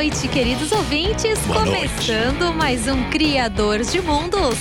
[0.00, 1.38] noite, queridos ouvintes.
[1.40, 2.56] Boa Começando noite.
[2.56, 4.56] mais um Criador de Mundos.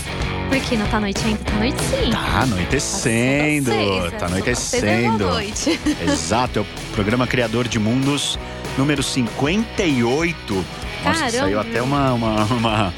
[0.49, 2.11] Porque não tá noite ainda, tá noite sim.
[2.11, 5.17] Tá anoitecendo, Seis, tá é, anoitecendo.
[5.19, 5.79] Boa noite.
[6.05, 8.37] Exato, é o programa Criador de Mundos
[8.77, 10.65] número 58.
[11.03, 11.31] Nossa, Caramba.
[11.39, 12.93] saiu até uma, uma- uma-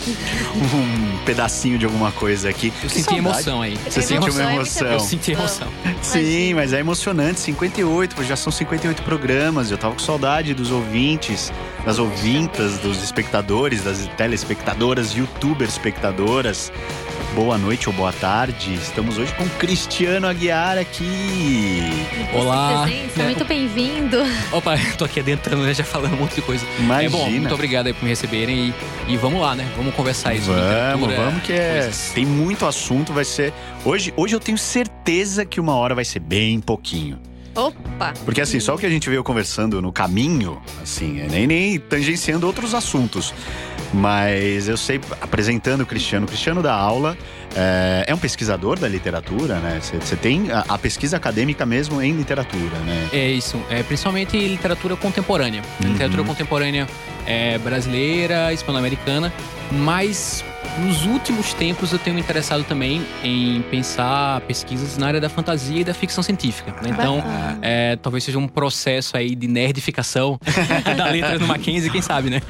[0.56, 2.68] um pedacinho de alguma coisa aqui.
[2.68, 3.20] Eu Que senti saudade.
[3.28, 3.78] emoção aí.
[3.90, 4.88] Você sentiu uma é emoção.
[4.88, 5.68] Eu senti emoção.
[6.02, 9.70] Sim, mas é emocionante, 58, porque já são 58 programas.
[9.72, 11.52] Eu tava com saudade dos ouvintes,
[11.86, 16.72] das ouvintas, dos espectadores, das telespectadoras, youtubers espectadoras.
[17.34, 18.74] Boa noite ou boa tarde.
[18.74, 21.80] Estamos hoje com Cristiano Aguiar aqui.
[22.34, 22.84] Olá.
[22.84, 24.18] Presença, muito bem-vindo.
[24.52, 26.66] Opa, tô aqui adentrando, né, já falando um monte de coisa.
[26.78, 27.04] Imagina.
[27.04, 28.74] É bom, muito obrigado aí por me receberem
[29.08, 29.66] e, e vamos lá, né?
[29.78, 30.52] Vamos conversar isso.
[30.52, 32.12] Vamos, vamos que é, coisas.
[32.14, 33.54] tem muito assunto, vai ser
[33.86, 37.18] hoje, hoje eu tenho certeza que uma hora vai ser bem pouquinho.
[37.56, 38.14] Opa!
[38.24, 41.80] Porque assim, só o que a gente veio conversando no caminho, assim, é nem, nem
[41.80, 43.34] tangenciando outros assuntos.
[43.94, 47.18] Mas eu sei, apresentando o Cristiano, o Cristiano da aula
[47.56, 49.80] é, é um pesquisador da literatura, né?
[49.82, 53.10] Você tem a, a pesquisa acadêmica mesmo em literatura, né?
[53.12, 55.62] É isso, é, principalmente literatura contemporânea.
[55.84, 55.92] Uhum.
[55.92, 56.88] Literatura contemporânea
[57.26, 59.32] é, brasileira, hispano-americana,
[59.72, 60.44] mas
[60.80, 65.82] nos últimos tempos eu tenho me interessado também em pensar pesquisas na área da fantasia
[65.82, 66.72] e da ficção científica.
[66.82, 66.90] né?
[66.92, 67.22] Então,
[67.62, 70.40] é, talvez seja um processo aí de nerdificação
[70.98, 72.42] da letra do Mackenzie, quem sabe, né?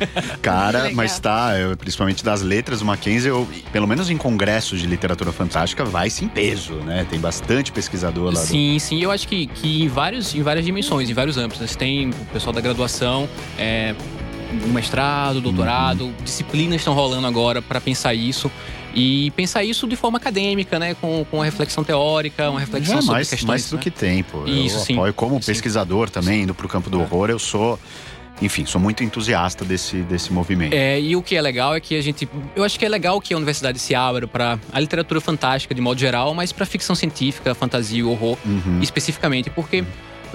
[0.41, 4.85] Cara, mas tá, eu- principalmente das letras, o Mackenzie, eu, pelo menos em congressos de
[4.87, 7.05] literatura fantástica, vai sim peso, né?
[7.09, 8.45] Tem bastante pesquisador lá do.
[8.45, 11.59] Sim, sim, eu acho que, que em, vários, em várias dimensões, em vários âmbitos.
[11.61, 11.67] né?
[11.67, 13.95] Você tem o pessoal da graduação, é,
[14.67, 16.13] mestrado, doutorado, Uhum.
[16.23, 18.51] disciplinas estão rolando agora para pensar isso.
[18.93, 20.93] E pensar isso de forma acadêmica, né?
[20.99, 23.47] Com, com uma reflexão teórica, uma reflexão É, sobre mais, questões.
[23.47, 23.81] mais do né?
[23.83, 24.43] que tempo.
[24.45, 24.93] Isso, eu sim.
[24.95, 25.45] apoio como Sim.
[25.51, 27.79] pesquisador também, indo pro campo do horror, eu sou.
[28.41, 30.73] Enfim, sou muito entusiasta desse, desse movimento.
[30.73, 32.27] É, e o que é legal é que a gente.
[32.55, 35.79] Eu acho que é legal que a universidade se abra para a literatura fantástica de
[35.79, 38.79] modo geral, mas para ficção científica, fantasia e horror Uhum.
[38.81, 39.83] especificamente, porque,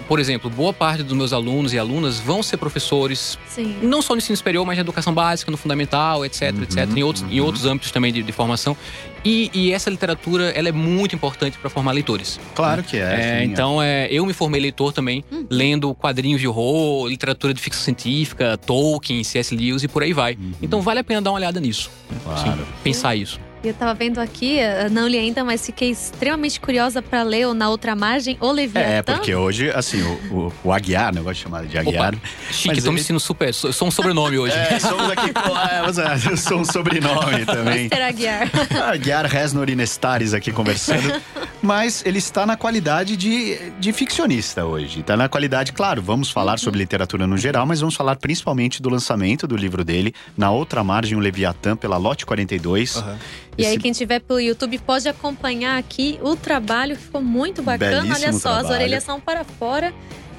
[0.08, 3.76] por exemplo, boa parte dos meus alunos e alunas vão ser professores Sim.
[3.82, 7.02] não só no ensino superior, mas na educação básica, no fundamental, etc, Uhum, etc, em
[7.02, 7.46] outros, em uhum.
[7.46, 8.76] outros âmbitos também de, de formação.
[9.24, 12.38] E, e essa literatura, ela é muito importante para formar leitores.
[12.54, 13.00] Claro que é.
[13.00, 17.60] É, sim, então, é, eu me formei leitor também, lendo quadrinhos de horror, literatura de
[17.60, 19.54] ficção científica, Tolkien, C.S.
[19.54, 20.34] Lewis e por aí vai.
[20.34, 20.52] Uhum.
[20.62, 21.90] Então, vale a pena dar uma olhada nisso.
[22.22, 22.40] Claro.
[22.40, 23.40] Sim, pensar isso.
[23.64, 27.54] Eu tava vendo aqui, eh, não li ainda, mas fiquei extremamente curiosa pra ler o
[27.54, 28.88] Na Outra Margem, o Leviatã.
[28.88, 31.18] É, porque hoje, assim, o, o, o Aguiar, né?
[31.20, 32.14] Eu gosto de chamar de Aguiar.
[32.52, 33.52] Chique, Mas tô me ele- sentindo super.
[33.52, 34.54] Sou, sou um sobrenome hoje.
[34.56, 35.56] É, somos aqui com.
[35.58, 37.86] É, é, eu sou um sobrenome também.
[37.86, 38.02] Mr.
[38.02, 38.50] Aguiar.
[38.92, 41.20] Aguiar Resnor Inestares aqui conversando.
[41.66, 45.00] Mas ele está na qualidade de, de ficcionista hoje.
[45.00, 48.88] Está na qualidade, claro, vamos falar sobre literatura no geral, mas vamos falar principalmente do
[48.88, 52.98] lançamento do livro dele, Na Outra Margem, o Leviatã, pela Lote 42.
[52.98, 53.18] Aham.
[53.58, 58.02] E aí, quem tiver pelo YouTube pode acompanhar aqui o trabalho, que ficou muito bacana.
[58.02, 58.74] Belíssimo Olha só, as trabalho.
[58.74, 59.92] orelhas são para fora,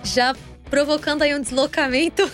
[0.06, 0.34] já
[0.70, 2.30] provocando aí um deslocamento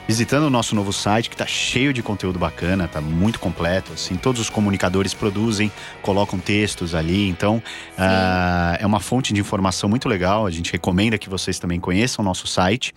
[0.08, 3.92] Visitando o nosso novo site, que está cheio de conteúdo bacana, está muito completo.
[3.92, 5.70] Assim, todos os comunicadores produzem,
[6.00, 7.28] colocam textos ali.
[7.28, 7.60] Então,
[7.98, 10.46] ah, é uma fonte de informação muito legal.
[10.46, 12.94] A gente recomenda que vocês também conheçam o nosso site.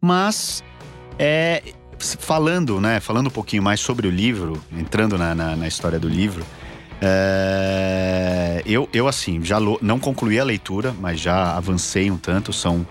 [0.00, 0.62] Mas,
[1.18, 1.64] é,
[1.98, 6.08] falando, né, falando um pouquinho mais sobre o livro, entrando na, na, na história do
[6.08, 6.44] livro,
[7.00, 12.52] é, eu, eu, assim, já não concluí a leitura, mas já avancei um tanto.
[12.52, 12.86] São,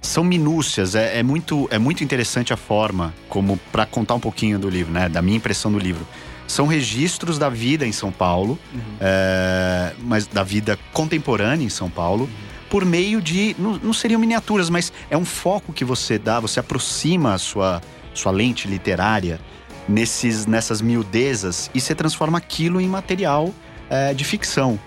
[0.00, 4.58] são minúcias, é, é muito, é muito interessante a forma como, para contar um pouquinho
[4.58, 6.06] do livro, né, da minha impressão do livro.
[6.46, 8.58] São registros da vida em São Paulo,
[9.00, 12.28] é, mas da vida contemporânea em São Paulo,
[12.68, 13.56] por meio de.
[13.58, 17.80] Não, não seriam miniaturas, mas é um foco que você dá, você aproxima a sua,
[18.14, 19.40] sua lente literária
[19.88, 23.52] nesses, nessas miudezas e você transforma aquilo em material
[23.90, 24.78] é, de ficção.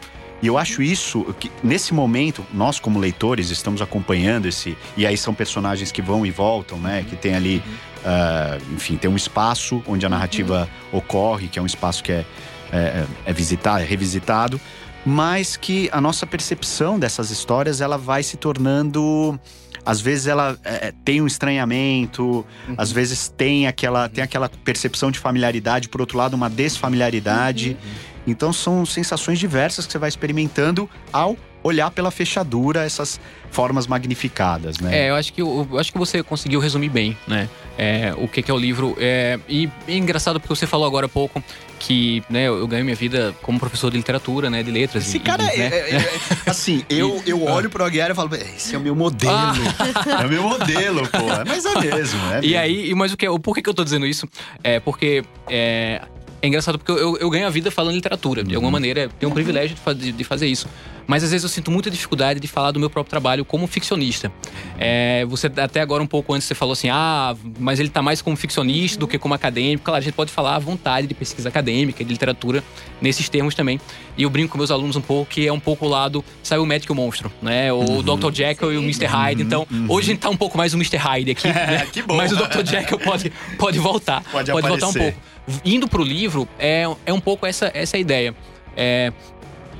[0.41, 5.17] E eu acho isso que nesse momento nós como leitores estamos acompanhando esse e aí
[5.17, 7.03] são personagens que vão e voltam, né?
[7.09, 7.63] Que tem ali,
[8.03, 12.25] uh, enfim, tem um espaço onde a narrativa ocorre, que é um espaço que é,
[12.71, 14.61] é, é visitado, é revisitado,
[15.03, 19.39] mas que a nossa percepção dessas histórias ela vai se tornando
[19.87, 22.75] às vezes ela é, tem um estranhamento, uhum.
[22.77, 27.69] às vezes tem aquela, tem aquela percepção de familiaridade, por outro lado, uma desfamiliaridade.
[27.69, 28.07] Uhum.
[28.27, 31.37] Então são sensações diversas que você vai experimentando ao
[31.67, 33.19] olhar pela fechadura essas
[33.51, 35.05] formas magnificadas, né?
[35.05, 37.49] É, eu acho que, eu, eu acho que você conseguiu resumir bem, né?
[37.77, 38.95] É, o que, que, é o livro.
[38.99, 41.43] É, e é engraçado porque você falou agora há pouco
[41.79, 44.63] que né, eu ganho minha vida como professor de literatura, né?
[44.63, 45.07] De letras.
[45.07, 45.77] Esse e, cara e, é, né?
[45.77, 47.53] é, é, Assim, eu, eu ah.
[47.53, 49.33] olho pro Aguiar e falo, esse é o meu modelo.
[49.33, 50.21] Ah.
[50.21, 51.19] É o meu modelo, pô.
[51.47, 52.43] Mas é mesmo, é mesmo.
[52.43, 54.27] E aí, mas o que, o, por que, eu tô dizendo isso?
[54.63, 56.01] É porque é,
[56.41, 58.43] é engraçado porque eu, eu, ganho a vida falando literatura.
[58.43, 58.71] De alguma uhum.
[58.73, 60.67] maneira, tenho um privilégio de, de, fazer isso.
[61.07, 64.31] Mas às vezes eu sinto muita dificuldade de falar do meu próprio trabalho como ficcionista.
[64.77, 68.21] É, você até agora um pouco antes você falou assim, ah, mas ele está mais
[68.21, 69.85] como ficcionista do que como acadêmico.
[69.85, 72.63] Claro, a gente pode falar à vontade de pesquisa acadêmica, de literatura,
[73.01, 73.79] nesses termos também.
[74.17, 76.61] E eu brinco com meus alunos um pouco que é um pouco o lado, sabe
[76.61, 77.71] o médico e o monstro, né?
[77.71, 78.03] O uhum.
[78.03, 78.33] Dr.
[78.33, 79.05] Jekyll e o Mr.
[79.05, 79.43] Hyde.
[79.43, 79.85] Então, uhum.
[79.87, 80.97] hoje a gente tá um pouco mais o Mr.
[80.97, 81.87] Hyde aqui, né?
[81.91, 82.17] que bom.
[82.17, 82.65] Mas o Dr.
[82.65, 84.23] Jekyll pode, pode voltar.
[84.31, 85.17] Pode, pode voltar um pouco.
[85.63, 88.35] Indo pro livro, é, é um pouco essa, essa ideia.
[88.75, 89.11] É,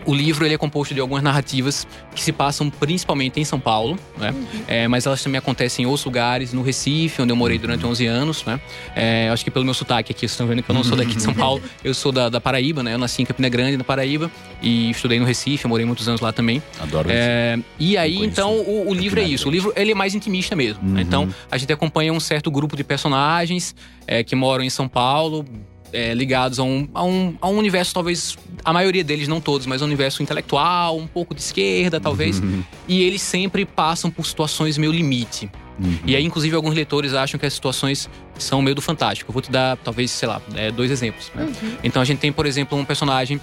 [0.07, 3.99] o livro ele é composto de algumas narrativas que se passam principalmente em São Paulo,
[4.17, 4.31] né?
[4.31, 4.61] Uhum.
[4.65, 8.07] É, mas elas também acontecem em outros lugares, no Recife, onde eu morei durante 11
[8.07, 8.59] anos, né?
[8.95, 11.13] É, acho que pelo meu sotaque aqui, vocês estão vendo que eu não sou daqui
[11.13, 12.93] de São Paulo, eu sou da, da Paraíba, né?
[12.93, 14.31] Eu nasci em Campina Grande, na Paraíba,
[14.61, 16.63] e estudei no Recife, morei muitos anos lá também.
[16.79, 19.49] Adoro é, E aí, então, o, o livro é isso.
[19.49, 20.81] O livro ele é mais intimista mesmo.
[20.83, 20.93] Uhum.
[20.93, 21.01] Né?
[21.01, 23.75] Então, a gente acompanha um certo grupo de personagens
[24.07, 25.45] é, que moram em São Paulo,
[25.93, 29.65] é, ligados a um, a, um, a um universo, talvez, a maioria deles, não todos,
[29.67, 32.39] mas um universo intelectual, um pouco de esquerda, talvez.
[32.39, 32.63] Uhum.
[32.87, 35.49] E eles sempre passam por situações meio limite.
[35.79, 35.99] Uhum.
[36.05, 39.29] E aí, inclusive, alguns leitores acham que as situações são meio do fantástico.
[39.29, 41.31] Eu vou te dar, talvez, sei lá, é, dois exemplos.
[41.35, 41.43] Né?
[41.43, 41.77] Uhum.
[41.83, 43.39] Então, a gente tem, por exemplo, um personagem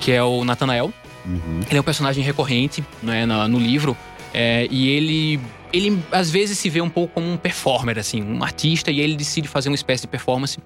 [0.00, 0.92] que é o Nathanael.
[1.26, 1.60] Uhum.
[1.68, 3.96] Ele é um personagem recorrente né, no, no livro.
[4.32, 5.40] É, e ele
[5.72, 9.14] ele às vezes se vê um pouco como um performer, assim, um artista, e ele
[9.16, 10.58] decide fazer uma espécie de performance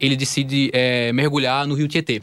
[0.00, 2.22] ele decide é, mergulhar no rio Tietê.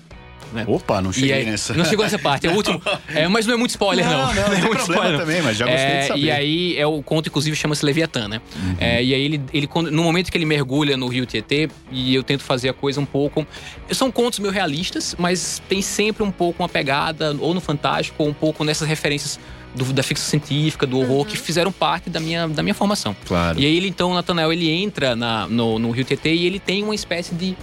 [0.53, 0.63] Né?
[0.67, 1.73] Opa, não cheguei aí, nessa.
[1.73, 2.81] Não chegou nessa parte, é o último.
[3.09, 4.11] É, mas não é muito spoiler, não.
[4.11, 5.19] Não, não, não, não é muito spoiler.
[5.19, 6.19] também, mas já gostei é, de saber.
[6.21, 8.41] E aí, é, o conto, inclusive, chama-se Leviatã, né?
[8.55, 8.75] Uhum.
[8.79, 12.23] É, e aí, ele, ele, no momento que ele mergulha no rio Tietê, e eu
[12.23, 13.45] tento fazer a coisa um pouco.
[13.91, 18.29] São contos meio realistas, mas tem sempre um pouco uma pegada, ou no fantástico, ou
[18.29, 19.39] um pouco nessas referências
[19.75, 21.25] do, da ficção científica, do horror, uhum.
[21.25, 23.15] que fizeram parte da minha, da minha formação.
[23.27, 23.59] Claro.
[23.59, 26.59] E aí, ele, então, o Nathanael, ele entra na, no, no rio Tietê e ele
[26.59, 27.55] tem uma espécie de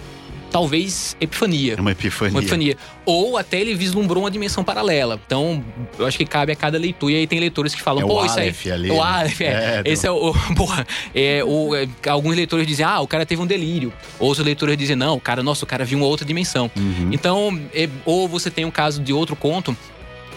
[0.53, 1.75] talvez epifania.
[1.79, 2.31] Uma epifania.
[2.31, 2.77] Uma epifania.
[3.03, 5.19] Ou até ele vislumbrou uma dimensão paralela.
[5.25, 5.65] Então,
[5.97, 7.13] eu acho que cabe a cada leitura.
[7.13, 8.53] E aí tem leitores que falam, é pô, isso aí.
[8.71, 9.45] Ali, o Aleph, é.
[9.45, 10.31] é Esse é o.
[10.55, 10.85] Porra.
[11.15, 13.91] É, o, é, alguns leitores dizem, ah, o cara teve um delírio.
[14.19, 16.69] Outros leitores dizem, não, o cara, nossa, o cara viu uma outra dimensão.
[16.77, 17.09] Uhum.
[17.11, 19.75] Então, é, ou você tem um caso de outro conto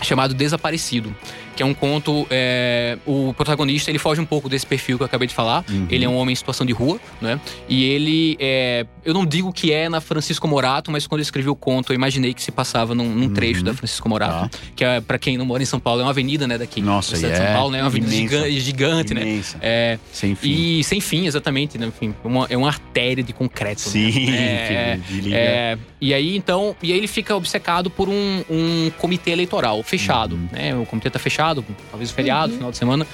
[0.02, 1.14] chamado Desaparecido
[1.56, 2.26] que é um conto.
[2.30, 5.64] É, o protagonista ele foge um pouco desse perfil que eu acabei de falar.
[5.68, 5.86] Uhum.
[5.90, 7.40] Ele é um homem em situação de rua, né?
[7.68, 8.86] E ele é.
[9.04, 11.94] Eu não digo que é na Francisco Morato, mas quando eu escrevi o conto, eu
[11.94, 13.66] imaginei que se passava num, num trecho uhum.
[13.66, 14.50] da Francisco Morato.
[14.54, 14.68] Ah.
[14.76, 16.82] Que é, para quem não mora em São Paulo, é uma avenida, né, daqui.
[16.82, 17.78] Nossa, é, de São Paulo, né?
[17.78, 19.42] É uma avenida gigante, né?
[19.62, 20.50] É, sem fim.
[20.50, 21.78] E sem fim, exatamente.
[21.78, 21.86] Né?
[21.86, 23.80] Enfim, uma, é uma artéria de concreto.
[23.80, 25.00] Sim, né?
[25.32, 30.34] é, E aí, então, e aí ele fica obcecado por um, um comitê eleitoral fechado.
[30.34, 30.48] Uhum.
[30.52, 30.76] Né?
[30.76, 32.58] O comitê tá fechado, talvez o feriado, uhum.
[32.58, 33.06] final de semana.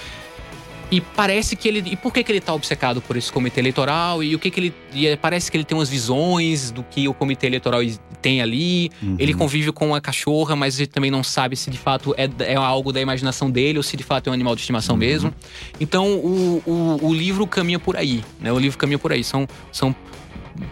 [0.93, 1.83] E parece que ele.
[1.87, 4.23] E por que, que ele tá obcecado por esse comitê eleitoral?
[4.23, 4.75] E o que, que ele.
[4.93, 7.81] E é, parece que ele tem umas visões do que o comitê eleitoral
[8.21, 8.91] tem ali.
[9.02, 9.17] Uhum.
[9.19, 12.57] Ele convive com uma cachorra, mas ele também não sabe se de fato é, é
[12.57, 15.00] algo da imaginação dele ou se de fato é um animal de estimação uhum.
[15.00, 15.35] mesmo.
[15.81, 18.23] Então o, o, o, livro caminha por aí.
[18.38, 18.52] Né?
[18.52, 19.25] O livro caminha por aí.
[19.25, 19.97] São, são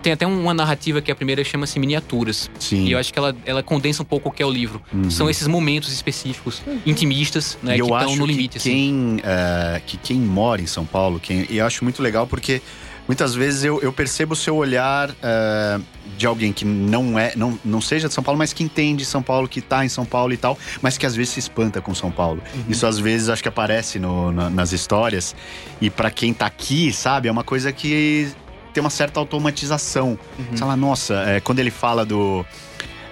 [0.02, 2.50] tem até uma narrativa que a primeira chama-se Miniaturas.
[2.58, 2.84] Sim.
[2.84, 4.82] E eu acho que ela, ela condensa um pouco o que é o livro.
[4.92, 5.10] Uhum.
[5.10, 6.80] São esses momentos específicos, uhum.
[6.86, 8.50] intimistas, né, e que estão no limite.
[8.50, 8.70] Que assim.
[8.70, 12.62] quem, uh, que quem mora em São Paulo, quem, e eu acho muito legal porque
[13.06, 15.82] muitas vezes eu, eu percebo o seu olhar uh,
[16.16, 19.22] de alguém que não é, não, não seja de São Paulo, mas que entende São
[19.22, 21.94] Paulo, que está em São Paulo e tal, mas que às vezes se espanta com
[21.94, 22.42] São Paulo.
[22.54, 22.64] Uhum.
[22.68, 25.34] Isso às vezes acho que aparece no, na, nas histórias.
[25.80, 28.28] E para quem está aqui, sabe, é uma coisa que
[28.72, 30.18] tem uma certa automatização.
[30.38, 30.46] Uhum.
[30.50, 32.44] Você fala, nossa, é, quando ele fala do.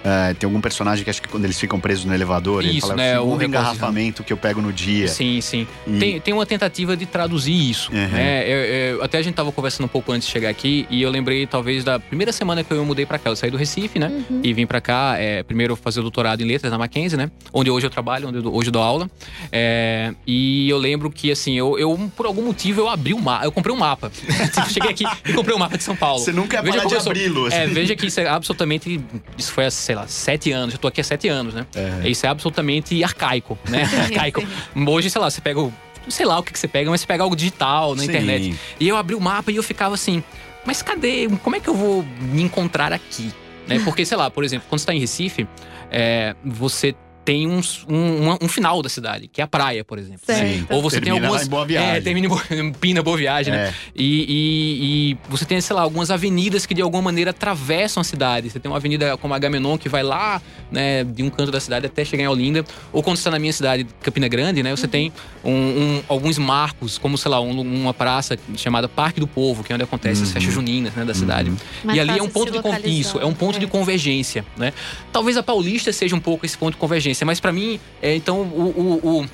[0.09, 2.87] É, tem algum personagem que acho que quando eles ficam presos no elevador, ele Isso,
[2.87, 5.07] fala né, o engarrafamento que eu pego no dia.
[5.07, 5.67] Sim, sim.
[5.87, 7.91] E- Tem, tem uma tentativa de traduzir isso.
[7.91, 8.07] Uhum.
[8.07, 8.43] Né?
[8.45, 11.09] Eu- eu- até a gente tava conversando um pouco antes de chegar aqui e eu
[11.09, 13.29] lembrei, talvez, da primeira semana que eu mudei pra cá.
[13.29, 14.07] Eu saí do Recife, né?
[14.29, 14.41] Uhum.
[14.43, 17.29] E vim pra cá, é, primeiro fazer o doutorado em letras na Mackenzie, né?
[17.53, 19.09] Onde hoje eu trabalho, onde eu, hoje eu dou aula.
[19.51, 23.45] É, e eu lembro que, assim, eu, eu, por algum motivo, eu abri o mapa.
[23.45, 24.11] Eu comprei um mapa.
[24.71, 26.19] Cheguei aqui e comprei um mapa de São Paulo.
[26.19, 27.45] Você nunca ia Veja parar de abri-lo.
[27.45, 27.55] assim.
[27.57, 28.99] É, veja que isso é absolutamente.
[29.37, 30.73] Isso foi sei lá, sete anos.
[30.73, 31.65] Eu tô aqui há sete anos, né?
[31.75, 32.07] É.
[32.09, 33.83] Isso é absolutamente arcaico, né?
[34.03, 34.43] arcaico.
[34.87, 35.73] Hoje, sei lá, você pega o.
[36.07, 38.09] Sei lá o que, que você pega, mas você pega algo digital na Sim.
[38.09, 38.59] internet.
[38.79, 40.23] E eu abri o mapa e eu ficava assim,
[40.65, 41.27] mas cadê?
[41.43, 43.31] Como é que eu vou me encontrar aqui?
[43.67, 43.79] Né?
[43.85, 45.47] Porque, sei lá, por exemplo, quando você tá em Recife,
[45.91, 46.95] é, você
[47.29, 50.21] tem um, um, um final da cidade, que é a praia, por exemplo.
[50.27, 50.65] né?
[50.71, 51.45] Ou você Termina tem algumas.
[51.45, 51.89] em Boa Viagem.
[51.97, 52.41] É, termina em Boa,
[52.81, 53.67] Pina, Boa Viagem, né?
[53.67, 53.73] É.
[53.95, 58.03] E, e- e você tem, sei lá, algumas avenidas que de alguma maneira atravessam a
[58.03, 58.49] cidade.
[58.49, 61.59] Você tem uma avenida como a Agamenon que vai lá, né, de um canto da
[61.59, 62.65] cidade até chegar em Olinda.
[62.91, 66.39] Ou quando você está na minha cidade, Campina Grande, né, você tem um- um- alguns
[66.39, 70.23] marcos, como, sei lá, um- uma praça chamada Parque do Povo, que é onde acontece
[70.23, 70.33] as Uhum.
[70.33, 71.51] festas juninas, né, da cidade.
[71.83, 73.69] Mais e ali é um de ponto de isso, é um ponto de É.
[73.69, 74.73] convergência, né?
[75.11, 78.41] Talvez a Paulista seja um pouco esse ponto de convergência, mas para mim, é, então
[78.41, 79.25] o, o, o,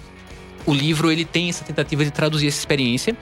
[0.65, 3.15] o livro ele tem essa tentativa de traduzir essa experiência.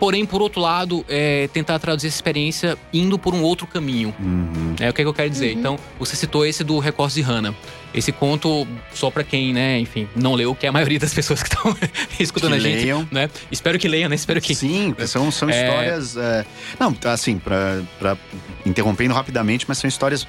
[0.00, 4.14] Porém, por outro lado, é tentar traduzir essa experiência indo por um outro caminho.
[4.20, 4.76] Uhum.
[4.78, 5.54] É o que, é que eu quero dizer.
[5.54, 5.58] Uhum.
[5.58, 7.52] Então, você citou esse do Recordes de Hannah.
[7.92, 8.64] Esse conto,
[8.94, 11.76] só pra quem, né, enfim, não leu, que é a maioria das pessoas que estão
[12.20, 13.08] escutando Que a gente, leiam.
[13.10, 13.28] né?
[13.50, 14.14] Espero que leiam, né?
[14.14, 14.54] Espero que.
[14.54, 15.64] Sim, são, são É.
[15.68, 16.16] histórias.
[16.16, 16.46] é,
[16.78, 18.16] Não, assim, pra, pra-
[18.64, 20.28] interrompendo rapidamente, mas são histórias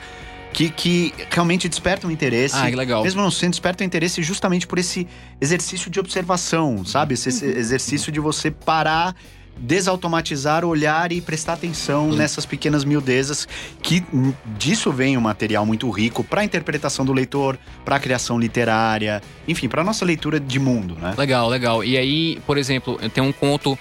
[0.54, 2.56] que, que realmente despertam interesse.
[2.56, 3.04] Ah, que legal.
[3.04, 5.08] Mesmo não sendo, despertam interesse justamente por esse
[5.40, 7.14] exercício de observação, sabe?
[7.14, 9.16] Esse, esse exercício de você parar,
[9.58, 13.48] desautomatizar, olhar e prestar atenção nessas pequenas miudezas,
[13.82, 18.00] que hum, disso vem um material muito rico para a interpretação do leitor, para a
[18.00, 21.14] criação literária, enfim, para nossa leitura de mundo, né?
[21.18, 21.84] Legal, legal.
[21.84, 23.78] E aí, por exemplo, tem um conto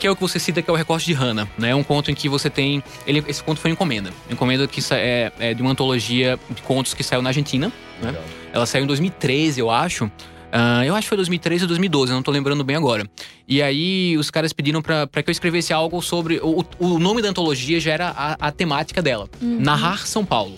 [0.00, 1.74] que é o que você cita, que é o Recorte de Hannah, né?
[1.74, 2.82] Um conto em que você tem.
[3.06, 4.10] Ele, esse conto foi encomenda.
[4.30, 7.70] Encomenda que é, é de uma antologia de contos que saiu na Argentina.
[8.00, 8.16] Né?
[8.50, 10.10] Ela saiu em 2013, eu acho.
[10.50, 13.08] Ah, eu acho que foi 2013 ou 2012, eu não tô lembrando bem agora.
[13.46, 16.40] E aí os caras pediram pra pra que eu escrevesse algo sobre.
[16.42, 20.56] O, o nome da antologia já era a, a temática dela: Narrar São Paulo.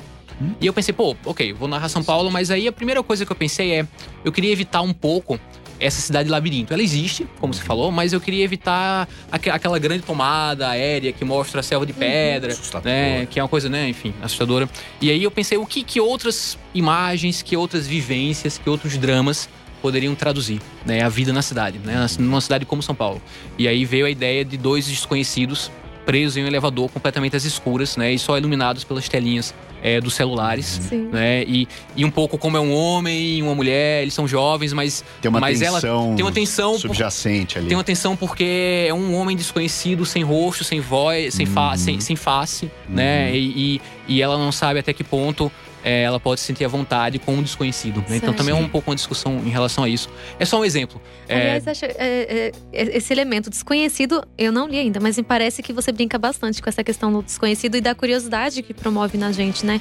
[0.60, 3.32] E eu pensei, pô, ok, vou narrar São Paulo, mas aí a primeira coisa que
[3.32, 3.86] eu pensei é:
[4.24, 5.38] eu queria evitar um pouco
[5.84, 6.72] essa cidade labirinto.
[6.72, 11.24] Ela existe, como você falou, mas eu queria evitar aque- aquela grande tomada aérea que
[11.24, 12.90] mostra a selva de pedra, Assustador.
[12.90, 13.26] né?
[13.26, 14.68] Que é uma coisa, né, enfim, assustadora.
[15.00, 19.48] E aí eu pensei, o que, que outras imagens, que outras vivências, que outros dramas
[19.80, 21.02] poderiam traduzir, né?
[21.02, 22.06] A vida na cidade, né?
[22.18, 23.20] Numa cidade como São Paulo.
[23.58, 25.70] E aí veio a ideia de dois desconhecidos
[26.06, 28.12] presos em um elevador completamente às escuras, né?
[28.12, 30.80] E só iluminados pelas telinhas é, dos celulares.
[30.88, 31.08] Sim.
[31.12, 31.42] Né?
[31.44, 35.04] E, e um pouco como é um homem e uma mulher, eles são jovens, mas
[35.20, 35.90] Tem uma Mas ela tem
[36.22, 37.66] uma tensão por- subjacente ali.
[37.68, 41.76] tem uma tensão porque é um homem desconhecido, sem rosto, sem voz, sem, fa Uhum.
[41.76, 43.34] sem, sem face, né?
[43.36, 45.50] E, e, e ela não sabe até que ponto
[45.84, 48.04] é, ela pode se sentir à vontade com um desconhecido.
[48.08, 48.16] né?
[48.16, 50.08] Então também é um pouco uma discussão em relação a isso.
[50.38, 51.00] É só um exemplo.
[51.28, 55.22] É, Aliás, acho, é, é, é, esse elemento desconhecido, eu não li ainda, mas me
[55.22, 59.18] parece que você brinca bastante com essa questão do desconhecido e da curiosidade que promove
[59.18, 59.80] na gente, né?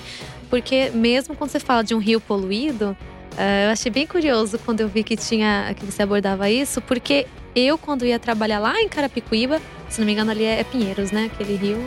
[0.49, 2.95] Porque mesmo quando você fala de um rio poluído,
[3.37, 7.25] é, eu achei bem curioso quando eu vi que tinha que você abordava isso, porque
[7.55, 11.11] eu, quando ia trabalhar lá em Carapicuíba, se não me engano, ali é, é Pinheiros,
[11.11, 11.29] né?
[11.33, 11.77] Aquele rio.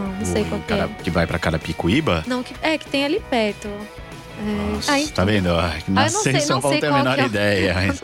[0.00, 1.02] Não, não sei qual que cara é.
[1.02, 2.24] que vai pra Carapicuíba.
[2.26, 3.68] Não, que, é, que tem ali perto.
[3.68, 5.50] É, Nossa, aí- tá vendo?
[5.50, 7.74] Ah, Ah, eu Nascer não sei, em São não Paulo tem a menor é ideia.
[7.86, 8.02] Mas,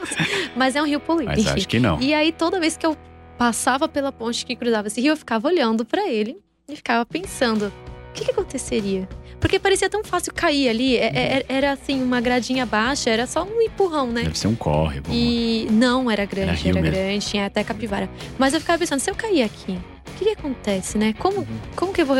[0.54, 1.30] mas é um rio poluído.
[1.34, 2.00] mas acho que não.
[2.00, 2.96] E aí, toda vez que eu
[3.38, 6.36] passava pela ponte que cruzava esse rio, eu ficava olhando pra ele
[6.68, 7.66] e ficava pensando:
[8.10, 9.08] o que, que aconteceria?
[9.40, 10.96] Porque parecia tão fácil cair ali.
[10.96, 11.06] É-
[11.38, 14.22] é- Era assim, uma gradinha baixa, era só um empurrão, né?
[14.22, 15.08] Deve ser um córrego.
[15.12, 18.08] E não era grande, Era era, grande, tinha até capivara.
[18.38, 19.78] Mas eu ficava pensando, se eu cair aqui,
[20.16, 21.14] que, que acontece, né?
[21.18, 21.46] Como, Uhum.
[21.74, 22.16] como que eu vou.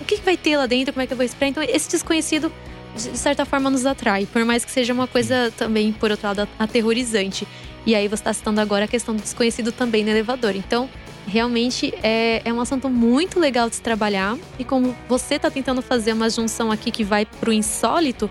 [0.00, 0.92] O que, que vai ter lá dentro?
[0.92, 1.48] Como é que eu vou esperar?
[1.50, 2.52] Então, esse desconhecido,
[2.94, 4.26] de certa forma, nos atrai.
[4.26, 7.46] Por mais que seja uma coisa também, por outro lado, aterrorizante.
[7.86, 10.56] E aí você está citando agora a questão do desconhecido também no elevador.
[10.56, 10.88] Então,
[11.26, 14.36] realmente é, é um assunto muito legal de se trabalhar.
[14.58, 18.30] E como você está tentando fazer uma junção aqui que vai pro insólito,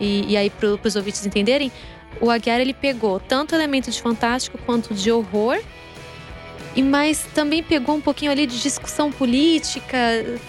[0.00, 1.70] e, e aí para os ouvintes entenderem,
[2.20, 5.58] o Aguiar ele pegou tanto elemento de fantástico quanto de horror.
[6.74, 9.96] E mas também pegou um pouquinho ali de discussão política,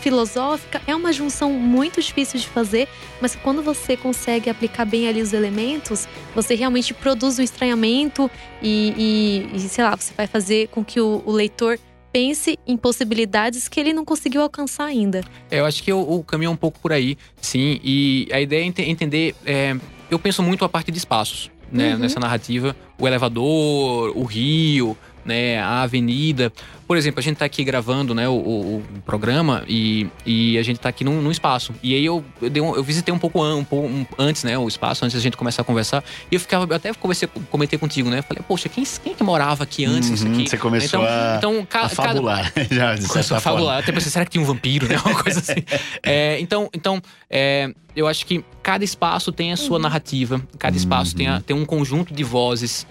[0.01, 0.82] filosófica.
[0.86, 2.88] É uma junção muito difícil de fazer,
[3.20, 8.30] mas quando você consegue aplicar bem ali os elementos, você realmente produz um estranhamento
[8.62, 11.80] e, e- e, sei lá, você vai fazer com que o, o leitor
[12.12, 15.24] pense em possibilidades que ele não conseguiu alcançar ainda.
[15.50, 17.80] É, eu acho que o, o, caminho é um pouco por aí, sim.
[17.84, 19.34] E a ideia é entender.
[19.46, 19.75] É,
[20.10, 21.94] eu penso muito a partir de espaços, né?
[21.94, 22.00] Uhum.
[22.00, 22.75] Nessa narrativa.
[23.00, 26.51] O elevador, o rio, né, a avenida.
[26.88, 30.75] Por exemplo, a gente está aqui gravando né, o, o, programa e, e a gente
[30.78, 31.74] está aqui num, num, espaço.
[31.82, 34.68] E aí eu, eu, um, eu visitei um pouco, um, pouco um, antes, né, o
[34.68, 36.04] espaço, antes da gente começar a conversar.
[36.30, 38.22] E eu ficava, eu até conversei, comentei contigo, né?
[38.22, 40.50] Falei, poxa, quem, quem é que morava aqui antes uhum, isso aqui?
[40.50, 42.51] Você começou então, a, então, ca, a fabular.
[42.51, 43.80] Cada, já, de começou a fabular.
[43.80, 45.00] Até pensei, será que tinha um vampiro, né?
[45.06, 45.63] Uma coisa assim.
[46.04, 49.84] é, então, então é, eu acho que cada espaço tem a sua uhum.
[49.84, 50.42] narrativa.
[50.60, 51.18] Cada espaço uhum.
[51.18, 51.42] tem, a, uhum.
[51.42, 52.86] tem um conjunto de vozes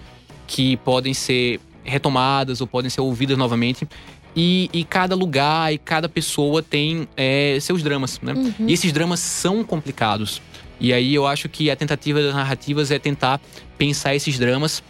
[0.47, 3.87] que podem ser retomadas ou podem ser ouvidas novamente.
[4.35, 8.33] E, e, cada lugar e cada pessoa tem é, seus dramas, né?
[8.33, 8.67] Uhum.
[8.67, 10.41] E esses dramas são complicados.
[10.79, 13.41] E aí eu acho que a tentativa das narrativas é tentar
[13.77, 14.81] pensar esses dramas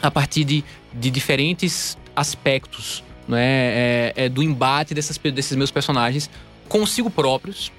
[0.00, 3.44] a partir de, de diferentes aspectos, né?
[3.44, 6.30] É, é do embate dessas, desses meus personagens
[6.68, 7.70] consigo próprios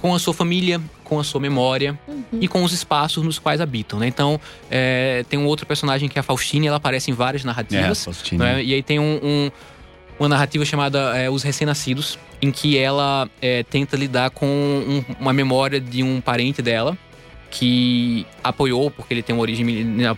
[0.00, 2.24] com a sua família, com a sua memória uhum.
[2.40, 4.06] e com os espaços nos quais habitam, né?
[4.06, 4.40] Então,
[4.70, 8.06] é, tem um outro personagem que é a Faustine, ela aparece em várias narrativas.
[8.06, 8.64] É, né?
[8.64, 9.50] E aí tem um, um,
[10.18, 15.32] uma narrativa chamada é, Os Recém-Nascidos, em que ela é, tenta lidar com um, uma
[15.32, 16.96] memória de um parente dela,
[17.50, 19.66] que apoiou, porque ele tem uma origem,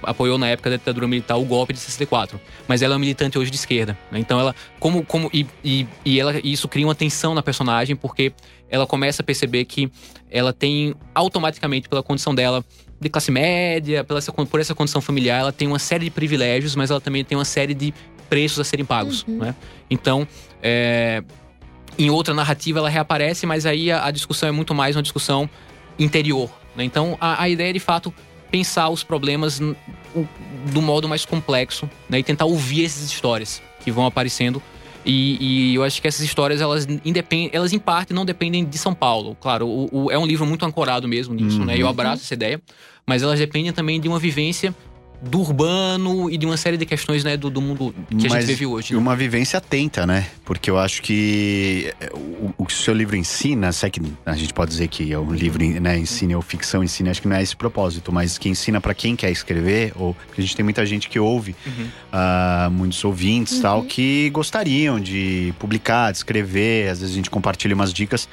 [0.02, 2.38] apoiou na época da ditadura militar o golpe de 64.
[2.68, 3.98] Mas ela é uma militante hoje de esquerda.
[4.10, 4.18] Né?
[4.18, 8.34] Então ela, como, como e, e, e ela, isso cria uma tensão na personagem, porque
[8.68, 9.90] ela começa a perceber que
[10.30, 12.62] ela tem automaticamente, pela condição dela
[13.00, 16.90] de classe média, pela, por essa condição familiar, ela tem uma série de privilégios, mas
[16.90, 17.94] ela também tem uma série de
[18.28, 19.24] preços a serem pagos.
[19.26, 19.38] Uhum.
[19.38, 19.54] Né?
[19.90, 20.28] Então,
[20.62, 21.24] é,
[21.98, 25.48] em outra narrativa ela reaparece, mas aí a, a discussão é muito mais uma discussão
[25.98, 26.61] interior né?
[26.78, 28.12] Então, a, a, ideia é, de fato,
[28.50, 29.60] pensar os problemas
[30.72, 32.18] do modo mais complexo né?
[32.18, 34.62] e tentar ouvir essas histórias que vão aparecendo.
[35.04, 38.78] E, e eu acho que essas histórias, elas, independem, elas em parte não dependem de
[38.78, 39.36] São Paulo.
[39.40, 41.64] Claro, o, o, é um livro muito ancorado mesmo nisso, uhum.
[41.64, 41.76] né?
[41.76, 42.62] Eu abraço essa ideia.
[43.04, 44.72] Mas elas dependem também de uma vivência
[45.22, 48.40] do urbano e de uma série de questões né, do, do mundo que Mas a
[48.40, 48.92] gente vive hoje.
[48.92, 48.98] Né?
[48.98, 50.26] uma vivência atenta, né?
[50.44, 54.34] Porque eu acho que é, o, o que o seu livro ensina, sei que a
[54.34, 57.36] gente pode dizer que é um livro né, ensina ou ficção ensina, acho que não
[57.36, 60.64] é esse propósito, mas que ensina para quem quer escrever, ou porque a gente tem
[60.64, 61.88] muita gente que ouve, uhum.
[62.12, 63.62] uh, muitos ouvintes uhum.
[63.62, 68.28] tal, que gostariam de publicar, de escrever, às vezes a gente compartilha umas dicas.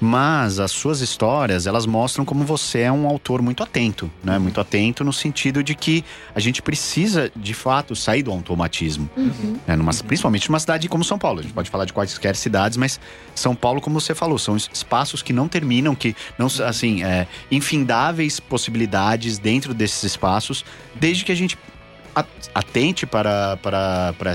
[0.00, 4.38] Mas as suas histórias, elas mostram como você é um autor muito atento, né?
[4.38, 6.04] Muito atento no sentido de que
[6.34, 9.08] a gente precisa, de fato, sair do automatismo.
[9.16, 9.58] Uhum.
[9.66, 9.74] Né?
[9.74, 11.40] Numa, principalmente numa cidade como São Paulo.
[11.40, 13.00] A gente pode falar de quaisquer cidades, mas
[13.34, 18.38] São Paulo, como você falou, são espaços que não terminam, que não, assim, é, infindáveis
[18.38, 21.56] possibilidades dentro desses espaços, desde que a gente
[22.54, 24.32] atente para, para, para,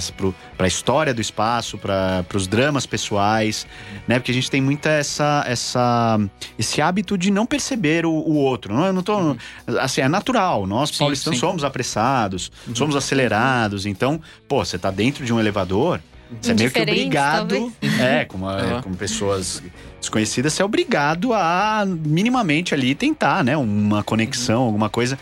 [0.58, 3.65] para a história do espaço, para, para os dramas pessoais,
[4.08, 4.20] né?
[4.20, 6.20] Porque a gente tem muita essa, essa,
[6.58, 8.74] esse hábito de não perceber o, o outro.
[8.74, 9.38] Não, eu não tô, uhum.
[9.80, 10.67] assim, é natural.
[10.67, 11.46] Nós sim, paulistanos sim.
[11.46, 12.76] somos apressados, uhum.
[12.76, 13.86] somos acelerados.
[13.86, 16.00] Então, pô, você está dentro de um elevador,
[16.39, 18.82] você é meio que obrigado, é, com, uma, uhum.
[18.84, 19.62] com pessoas
[20.00, 23.58] desconhecidas, você é obrigado a minimamente ali tentar, né?
[23.58, 25.20] Uma conexão, alguma coisa.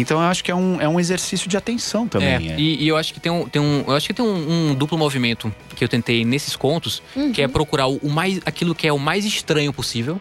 [0.00, 2.50] Então eu acho que é um, é um exercício de atenção também.
[2.50, 2.60] É, é.
[2.60, 4.74] E, e, eu acho que tem um, tem um, eu acho que tem um, um
[4.74, 7.32] duplo movimento que eu tentei nesses contos, uhum.
[7.32, 10.20] que é procurar o, mais, aquilo que é o mais estranho possível,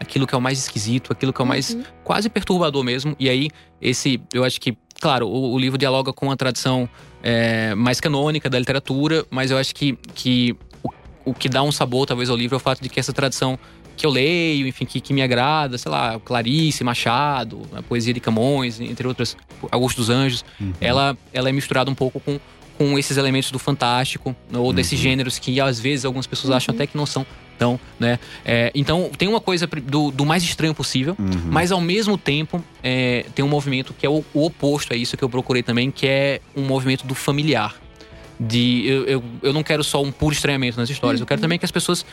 [0.00, 1.82] aquilo que é o mais esquisito, aquilo que é o mais uhum.
[2.04, 3.14] quase perturbador mesmo.
[3.18, 6.88] E aí esse, eu acho que, claro, o, o livro dialoga com a tradição
[7.22, 10.90] é, mais canônica da literatura, mas eu acho que, que o,
[11.30, 13.58] o que dá um sabor talvez ao livro é o fato de que essa tradição
[13.98, 18.20] que eu leio, enfim, que, que me agrada, sei lá, Clarice, Machado, a poesia de
[18.20, 19.36] Camões, entre outras,
[19.70, 20.72] Augusto dos Anjos, uhum.
[20.80, 22.38] ela, ela é misturada um pouco com,
[22.78, 24.72] com esses elementos do fantástico, ou uhum.
[24.72, 26.56] desses gêneros que às vezes algumas pessoas uhum.
[26.56, 28.20] acham até que não são então, né?
[28.44, 31.26] É, então tem uma coisa do, do mais estranho possível, uhum.
[31.50, 35.16] mas ao mesmo tempo é, tem um movimento que é o, o, oposto a isso
[35.16, 37.74] que eu procurei também, que é um movimento do familiar.
[38.38, 41.24] De eu, eu, eu não quero só um puro estranhamento nas histórias, uhum.
[41.24, 41.42] eu quero uhum.
[41.42, 42.06] também que as pessoas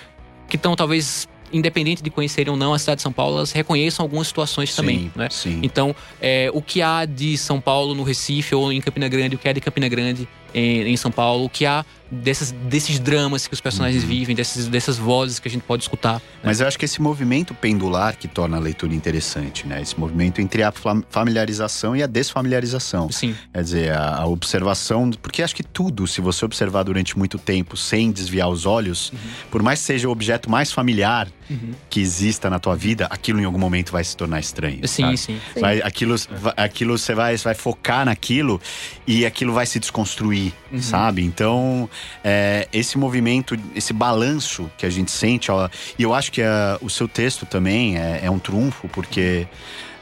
[0.50, 4.04] que estão talvez independente de conhecerem ou não a cidade de São Paulo, elas reconheçam
[4.04, 5.30] algumas situações sim, também, né?
[5.30, 5.60] Sim.
[5.64, 9.40] Então, é, o que há de São Paulo no Recife ou em Campina Grande, o
[9.40, 11.86] que há de Campina Grande em, em São Paulo, o que há
[12.22, 14.10] dessas, desses dramas que os personagens uhum.
[14.10, 16.16] vivem, dessas, dessas vozes que a gente pode escutar.
[16.16, 16.22] Né?
[16.44, 19.82] Mas eu acho que esse movimento pendular que torna a leitura interessante, né?
[19.82, 20.74] Esse movimento entre a
[21.10, 23.12] familiarização e a desfamiliarização.
[23.12, 23.36] Sim.
[23.54, 27.78] Quer dizer, a, a observação, porque acho que tudo, se você observar durante muito tempo
[27.78, 29.20] sem desviar os olhos, uhum.
[29.52, 31.74] por mais que seja o objeto mais familiar uhum.
[31.90, 34.88] que exista na tua vida, aquilo em algum momento vai se tornar estranho.
[34.88, 35.18] Sim, sabe?
[35.18, 35.42] sim.
[35.60, 38.62] Vai, aquilo, vai, aquilo você vai, você vai focar naquilo
[39.06, 40.82] e aquilo vai se desconstruir, uhum.
[40.82, 41.24] sabe?
[41.24, 41.90] Então,
[42.24, 46.78] é, esse movimento, esse balanço que a gente sente, ó, e eu acho que a,
[46.82, 49.48] o seu texto também é, é um trunfo, porque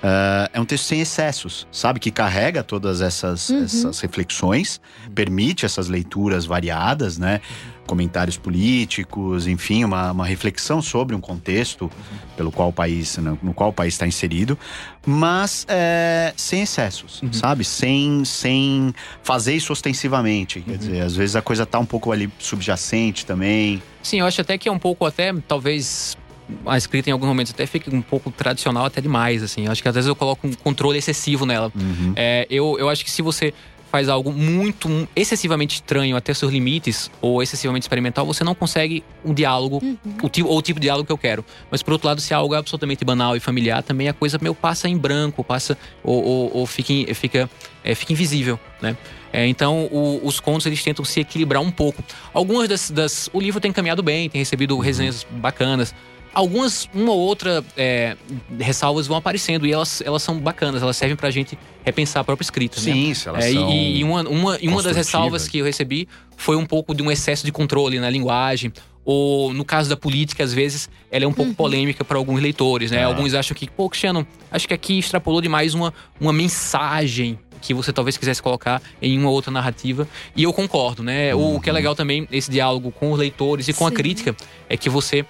[0.03, 1.97] Uh, é um texto sem excessos, sabe?
[1.97, 3.63] Que carrega todas essas, uhum.
[3.63, 4.81] essas reflexões,
[5.15, 7.39] permite essas leituras variadas, né?
[7.87, 11.89] Comentários políticos, enfim, uma, uma reflexão sobre um contexto
[12.35, 14.59] pelo qual o país, no, no qual o país está inserido,
[15.05, 17.31] mas é, sem excessos, uhum.
[17.31, 17.63] sabe?
[17.63, 20.59] Sem, sem fazer isso ostensivamente.
[20.59, 20.77] Quer uhum.
[20.77, 23.81] dizer, às vezes a coisa tá um pouco ali subjacente também.
[24.01, 26.17] Sim, eu acho até que é um pouco até, talvez
[26.65, 29.67] a escrita em alguns momentos até fica um pouco tradicional até demais, assim.
[29.67, 31.71] Acho que às vezes eu coloco um controle excessivo nela.
[31.75, 32.13] Uhum.
[32.15, 33.53] É, eu, eu acho que se você
[33.93, 39.31] faz algo muito excessivamente estranho até seus limites ou excessivamente experimental, você não consegue um
[39.31, 39.97] diálogo uhum.
[40.23, 41.45] o tipo, ou o tipo de diálogo que eu quero.
[41.69, 44.55] Mas por outro lado, se é algo absolutamente banal e familiar, também a coisa meu
[44.55, 47.47] passa em branco, passa ou, ou, ou fica, fica,
[47.83, 48.97] é, fica invisível, né?
[49.31, 52.03] É, então, o, os contos eles tentam se equilibrar um pouco.
[52.33, 55.93] Algumas das, das, O livro tem caminhado bem, tem recebido resenhas bacanas
[56.33, 58.17] algumas, uma ou outra é,
[58.59, 62.43] ressalvas vão aparecendo e elas, elas são bacanas, elas servem pra gente repensar a própria
[62.43, 62.77] escrita.
[62.77, 62.81] Né?
[62.81, 63.13] Sim, né?
[63.13, 66.07] se elas é, são E, e uma, uma, e uma das ressalvas que eu recebi
[66.35, 68.73] foi um pouco de um excesso de controle na linguagem.
[69.05, 71.55] Ou no caso da política, às vezes, ela é um pouco uhum.
[71.55, 72.99] polêmica para alguns leitores, né?
[72.99, 73.03] É.
[73.03, 77.91] Alguns acham que, pô, Cristiano, acho que aqui extrapolou demais uma, uma mensagem que você
[77.91, 80.07] talvez quisesse colocar em uma outra narrativa.
[80.35, 81.35] E eu concordo, né?
[81.35, 81.55] Uhum.
[81.55, 83.93] O que é legal também, esse diálogo com os leitores e com Sim.
[83.93, 84.35] a crítica,
[84.69, 85.25] é que você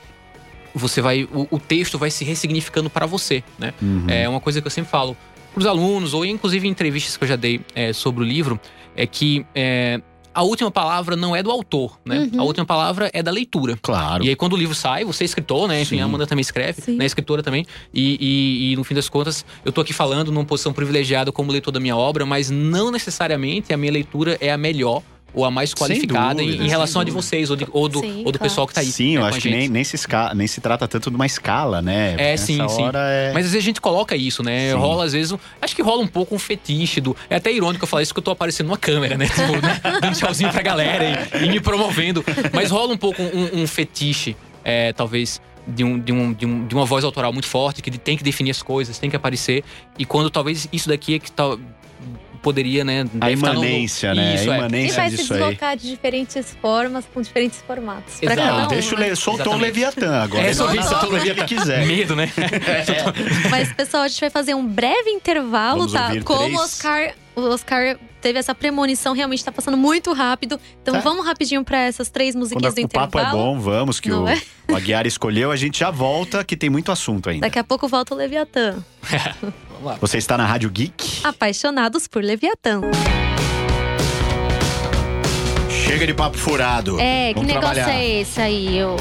[0.74, 3.74] você vai o, o texto vai se ressignificando para você, né?
[3.82, 4.06] Uhum.
[4.08, 5.16] É uma coisa que eu sempre falo
[5.54, 8.60] para os alunos ou inclusive em entrevistas que eu já dei é, sobre o livro
[8.96, 10.02] é que é,
[10.34, 12.30] a última palavra não é do autor, né?
[12.34, 12.42] Uhum.
[12.42, 13.78] A última palavra é da leitura.
[13.82, 14.24] Claro.
[14.24, 15.82] E aí, quando o livro sai, você é escritor, né?
[15.82, 16.96] Enfim, a Amanda também escreve, Sim.
[16.96, 17.06] né?
[17.06, 17.66] Escritora também.
[17.94, 21.52] E, e, e, no fim das contas, eu tô aqui falando numa posição privilegiada como
[21.52, 25.04] leitor da minha obra, mas não necessariamente a minha leitura é a melhor
[25.34, 28.00] ou a mais qualificada dúvida, em, em, relação a de vocês ou, de, ou do,
[28.00, 28.92] sim, ou do pessoal que tá aí.
[28.92, 31.26] Sim, né, eu acho que nem, nem, se escala, nem se trata tanto de uma
[31.26, 32.16] escala, né?
[32.18, 32.84] É, sim, sim.
[32.94, 33.32] É...
[33.34, 34.70] Mas às vezes a gente coloca isso, né?
[34.70, 34.78] Sim.
[34.78, 37.16] Rola, às vezes, acho que rola um pouco um fetiche do.
[37.30, 39.26] É até irônico eu falar isso que eu tô aparecendo numa câmera, né?
[39.34, 39.82] Tipo, né?
[40.00, 42.24] dando tchauzinho pra galera e, e, me promovendo.
[42.54, 45.42] Mas rola um pouco um, um fetiche, é, talvez.
[45.66, 48.24] De, um, de, um, de, um, de uma voz autoral muito forte, que tem que
[48.24, 49.64] definir as coisas, tem que aparecer.
[49.98, 51.58] E quando talvez isso daqui é que tá,
[52.44, 53.06] poderia, né?
[53.22, 54.36] A imanência, né?
[54.36, 54.58] Isso, a é.
[54.58, 55.78] imanência e vai se deslocar aí.
[55.78, 58.22] de diferentes formas, com diferentes formatos.
[58.22, 58.66] Exato.
[58.66, 59.12] Um, Deixa né?
[59.14, 60.44] o soltou o Leviatã agora.
[60.44, 61.46] É, soltou o Leviatã.
[61.46, 61.88] quiser.
[61.88, 62.32] Medo, né?
[62.38, 63.48] É.
[63.50, 66.12] Mas, pessoal, a gente vai fazer um breve intervalo, Vamos tá?
[66.24, 70.60] Como o Oscar, o Oscar teve essa premonição, realmente tá passando muito rápido.
[70.82, 71.00] Então tá.
[71.00, 73.08] vamos rapidinho para essas três musiquinhas Quando do intervalo.
[73.08, 74.42] O papo é bom, vamos, que o, é?
[74.70, 75.52] o Aguiar escolheu.
[75.52, 77.48] A gente já volta, que tem muito assunto ainda.
[77.48, 78.84] Daqui a pouco volta o Leviatã.
[80.00, 81.22] Você está na Rádio Geek.
[81.26, 82.82] Apaixonados por Leviatã.
[85.70, 87.00] Chega de papo furado.
[87.00, 88.00] É, Vamos que negócio trabalhar.
[88.00, 88.78] é esse aí?
[88.78, 88.96] Eu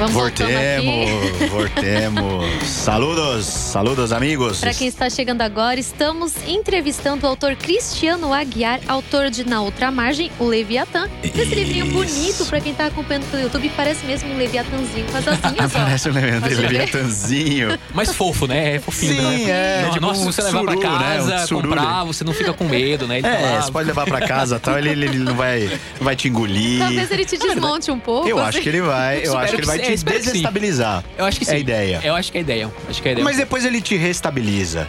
[0.00, 1.10] Vamos voltemos,
[1.52, 2.66] voltemos.
[2.66, 4.58] saludos, saludos amigos.
[4.58, 9.90] Para quem está chegando agora, estamos entrevistando o autor Cristiano Aguiar, autor de Na Outra
[9.90, 11.06] Margem, o Leviatã.
[11.22, 15.28] Esse livrinho bonito para quem está acompanhando pelo YouTube, parece mesmo um Leviatãzinho com as
[15.28, 17.78] asinhas, Parece um Leviatãzinho.
[17.92, 18.76] Mais fofo, né?
[18.76, 19.50] É fofinho, Sim, né?
[19.50, 19.82] é.
[19.82, 21.44] Não, tipo nossa, um se você levar para casa, né?
[21.44, 23.18] um comprar, você não fica com medo, né?
[23.18, 26.16] Ele é, tá você pode levar para casa tal, ele, ele, não vai, não vai
[26.16, 26.78] te engolir.
[26.78, 28.26] Talvez ele te desmonte um pouco.
[28.26, 28.48] Eu assim.
[28.48, 31.04] acho que ele vai, eu acho que ele vai te te desestabilizar.
[31.16, 31.52] Eu acho que sim.
[31.52, 32.00] É a ideia.
[32.02, 32.70] Eu acho que é a ideia.
[32.88, 33.24] Acho que é a ideia.
[33.24, 34.88] Mas depois ele te restabiliza.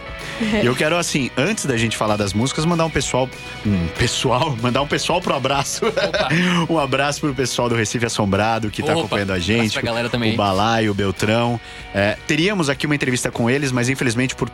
[0.61, 3.29] E eu quero, assim, antes da gente falar das músicas, mandar um pessoal.
[3.65, 4.55] Um pessoal?
[4.61, 5.85] Mandar um pessoal pro abraço.
[6.69, 9.01] um abraço pro pessoal do Recife Assombrado que tá Opa.
[9.01, 9.73] acompanhando a gente.
[9.73, 10.33] Pra galera também.
[10.33, 11.59] O Balai, o Beltrão.
[11.93, 14.49] É, teríamos aqui uma entrevista com eles, mas infelizmente por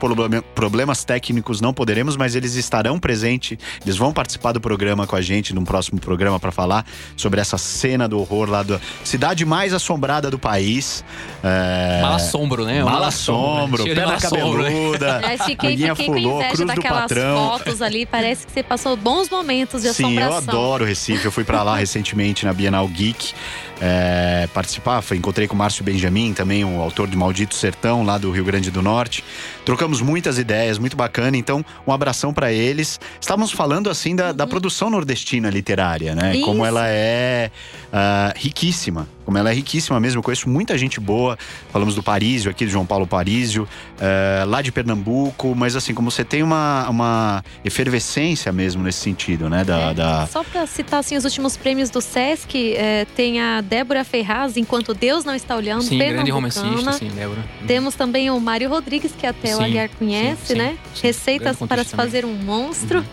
[0.56, 3.58] problemas técnicos não poderemos, mas eles estarão presentes.
[3.84, 7.58] Eles vão participar do programa com a gente, num próximo programa, para falar sobre essa
[7.58, 11.04] cena do horror lá da cidade mais assombrada do país.
[11.44, 12.02] É...
[12.02, 12.84] Malassombro, né?
[12.84, 15.22] Malassombro, pedra cabeluda.
[15.24, 18.06] É, fiquei, fiquei fulô, com inveja daquelas fotos ali.
[18.06, 20.42] Parece que você passou bons momentos de assombração.
[20.42, 21.26] Sim, eu adoro Recife.
[21.26, 23.34] Eu fui para lá recentemente na Bienal Geek
[23.82, 25.04] é, participar.
[25.14, 28.72] Encontrei com o Márcio Benjamin, também o autor de Maldito Sertão, lá do Rio Grande
[28.72, 29.24] do Norte.
[29.66, 31.36] Trocamos muitas ideias, muito bacana.
[31.38, 33.00] Então, um abração para eles.
[33.20, 34.34] Estávamos falando, assim, da, uhum.
[34.34, 36.36] da, produção nordestina literária, né?
[36.36, 36.46] Isso.
[36.46, 37.52] Como ela é
[37.88, 39.08] uh, riquíssima.
[39.26, 40.20] Como ela é riquíssima mesmo.
[40.20, 41.38] Eu conheço muita gente boa.
[41.70, 45.54] Falamos do Parísio aqui, do João Paulo Parísio, uh, lá de Pernambuco.
[45.54, 49.66] Mas, assim, como você tem uma, uma efervescência mesmo nesse sentido, né?
[49.66, 50.28] Da, é, da...
[50.28, 54.94] Só para citar, assim, os últimos prêmios do Sesc, é, tem a Débora Ferraz, Enquanto
[54.94, 57.44] Deus Não Está Olhando, Sim, grande romancista, sim, Débora.
[57.68, 60.78] Temos também o Mário Rodrigues, que até sim, o Aguiar conhece, sim, né?
[61.02, 63.00] Receitas para se fazer um monstro.
[63.00, 63.06] Uhum.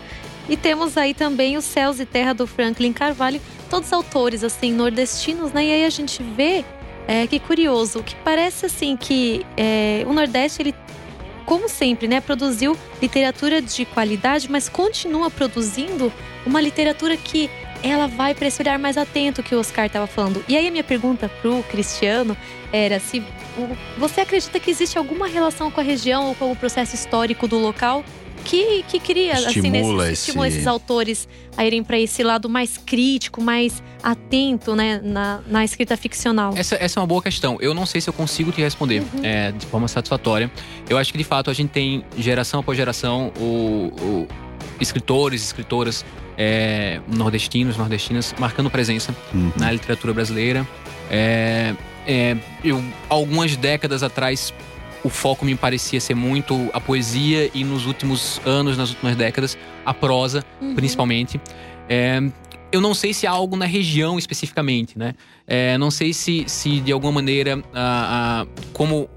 [0.47, 5.51] E temos aí também Os Céus e Terra do Franklin Carvalho, todos autores assim nordestinos,
[5.51, 5.65] né?
[5.65, 6.63] E aí a gente vê
[7.07, 10.75] é, que curioso, que parece assim que é, o Nordeste ele
[11.45, 16.11] como sempre, né, produziu literatura de qualidade, mas continua produzindo
[16.43, 17.49] uma literatura que
[17.91, 20.43] ela vai para esse olhar mais atento que o Oscar estava falando.
[20.47, 22.35] E aí a minha pergunta pro Cristiano
[22.71, 23.23] era se
[23.97, 27.57] você acredita que existe alguma relação com a região ou com o processo histórico do
[27.57, 28.03] local
[28.43, 30.11] que, que cria assim, nesses, esse...
[30.13, 35.65] estimula esses autores a irem para esse lado mais crítico, mais atento né, na, na
[35.65, 36.53] escrita ficcional?
[36.55, 37.57] Essa, essa é uma boa questão.
[37.59, 39.23] Eu não sei se eu consigo te responder uhum.
[39.23, 40.51] é, de forma satisfatória.
[40.87, 44.27] Eu acho que de fato a gente tem geração após geração o, o
[44.79, 46.05] escritores, escritoras
[46.37, 49.51] é, nordestinos, nordestinas marcando presença uhum.
[49.57, 50.67] na literatura brasileira.
[51.09, 54.53] É, é, eu, algumas décadas atrás
[55.03, 59.57] o foco me parecia ser muito a poesia e nos últimos anos, nas últimas décadas,
[59.85, 60.73] a prosa, uhum.
[60.73, 61.39] principalmente.
[61.87, 62.19] É,
[62.71, 65.13] eu não sei se há algo na região especificamente, né?
[65.47, 69.07] É, não sei se, se de alguma maneira, a, a, como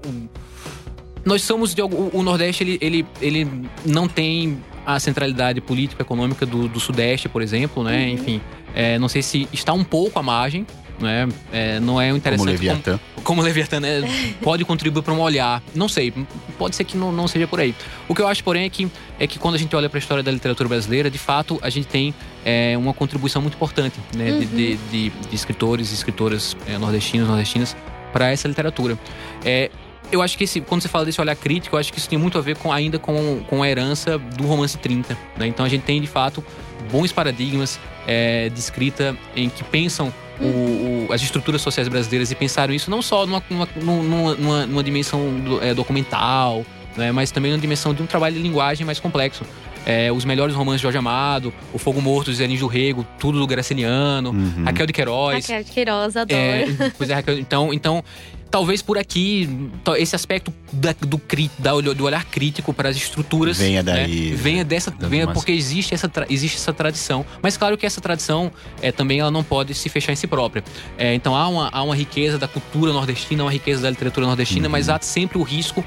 [1.25, 3.47] nós somos de, o, o Nordeste ele, ele, ele
[3.85, 4.63] não tem
[4.95, 8.05] a centralidade política econômica do, do Sudeste, por exemplo, né?
[8.05, 8.13] Uhum.
[8.13, 8.41] Enfim,
[8.73, 10.65] é, não sei se está um pouco à margem,
[10.99, 11.27] né?
[11.53, 12.47] É, não é o interessante.
[12.47, 12.99] Como Leviatã.
[13.13, 14.01] Como, como Leviatã, né?
[14.41, 15.61] pode contribuir para um olhar.
[15.75, 16.11] Não sei,
[16.57, 17.75] pode ser que não, não seja por aí.
[18.07, 20.01] O que eu acho, porém, é que, é que quando a gente olha para a
[20.01, 22.11] história da literatura brasileira, de fato, a gente tem
[22.43, 24.31] é, uma contribuição muito importante né?
[24.31, 24.39] Uhum.
[24.39, 27.77] De, de, de, de, escritores e escritoras é, nordestinos, nordestinas
[28.11, 28.97] para essa literatura.
[29.45, 29.69] É,
[30.11, 32.17] eu acho que esse, quando você fala desse olhar crítico, eu acho que isso tem
[32.17, 35.17] muito a ver com, ainda com, com a herança do romance 30.
[35.37, 35.47] Né?
[35.47, 36.43] Então a gente tem, de fato,
[36.91, 42.35] bons paradigmas é, de escrita em que pensam o, o, as estruturas sociais brasileiras e
[42.35, 47.51] pensaram isso não só numa, numa, numa, numa dimensão do, é, documental, né, mas também
[47.51, 49.43] numa dimensão de um trabalho de linguagem mais complexo.
[49.85, 53.47] É, os melhores romances de Jorge Amado, O Fogo Morto, Zé do Rego, tudo do
[53.47, 54.65] Graciliano, uhum.
[54.65, 55.47] Raquel de Queiroz.
[55.47, 56.39] Raquel de Queiroz, adoro.
[56.39, 56.65] É,
[56.97, 58.03] pois é, Raquel, então, então
[58.49, 61.21] talvez por aqui esse aspecto da, do,
[61.57, 64.35] da, do olhar crítico para as estruturas venha né, daí né?
[64.35, 68.91] venha dessa venha porque existe essa existe essa tradição mas claro que essa tradição é,
[68.91, 70.63] também ela não pode se fechar em si própria
[70.97, 74.65] é, então há uma, há uma riqueza da cultura nordestina uma riqueza da literatura nordestina
[74.65, 74.71] uhum.
[74.71, 75.83] mas há sempre o risco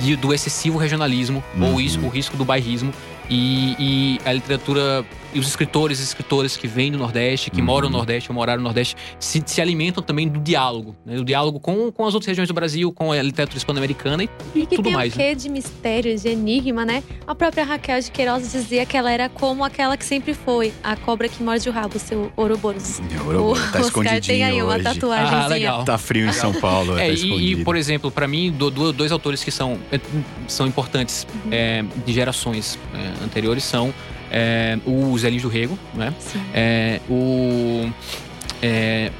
[0.00, 1.72] de, do excessivo regionalismo uhum.
[1.72, 2.92] ou isso, o risco do bairrismo
[3.28, 7.66] e, e, a literatura e os escritores e escritoras que vêm do Nordeste, que uhum.
[7.66, 11.16] moram no Nordeste ou moraram no Nordeste, se, se alimentam também do diálogo, né?
[11.16, 14.66] do diálogo com, com as outras regiões do Brasil, com a literatura hispano-americana e, e
[14.66, 15.12] tudo tem mais.
[15.12, 15.34] Um quê né?
[15.34, 17.02] de mistério, de enigma, né?
[17.26, 20.96] A própria Raquel de Queiroz dizia que ela era como aquela que sempre foi, a
[20.96, 23.00] cobra que morde o rabo, seu Ouroboros.
[23.24, 25.34] Ouroboros, tá Oscar tem aí uma tatuagem.
[25.34, 25.84] Ah, legal.
[25.84, 26.98] Tá frio em São Paulo.
[26.98, 30.00] É, tá e, e, por exemplo, para mim, do, do, dois autores que são, é,
[30.46, 31.50] são importantes uhum.
[31.52, 33.92] é, de gerações é, anteriores são
[34.32, 36.12] é, o Zé Lins do Rego, né?
[36.54, 37.92] É, o
[38.62, 39.10] é,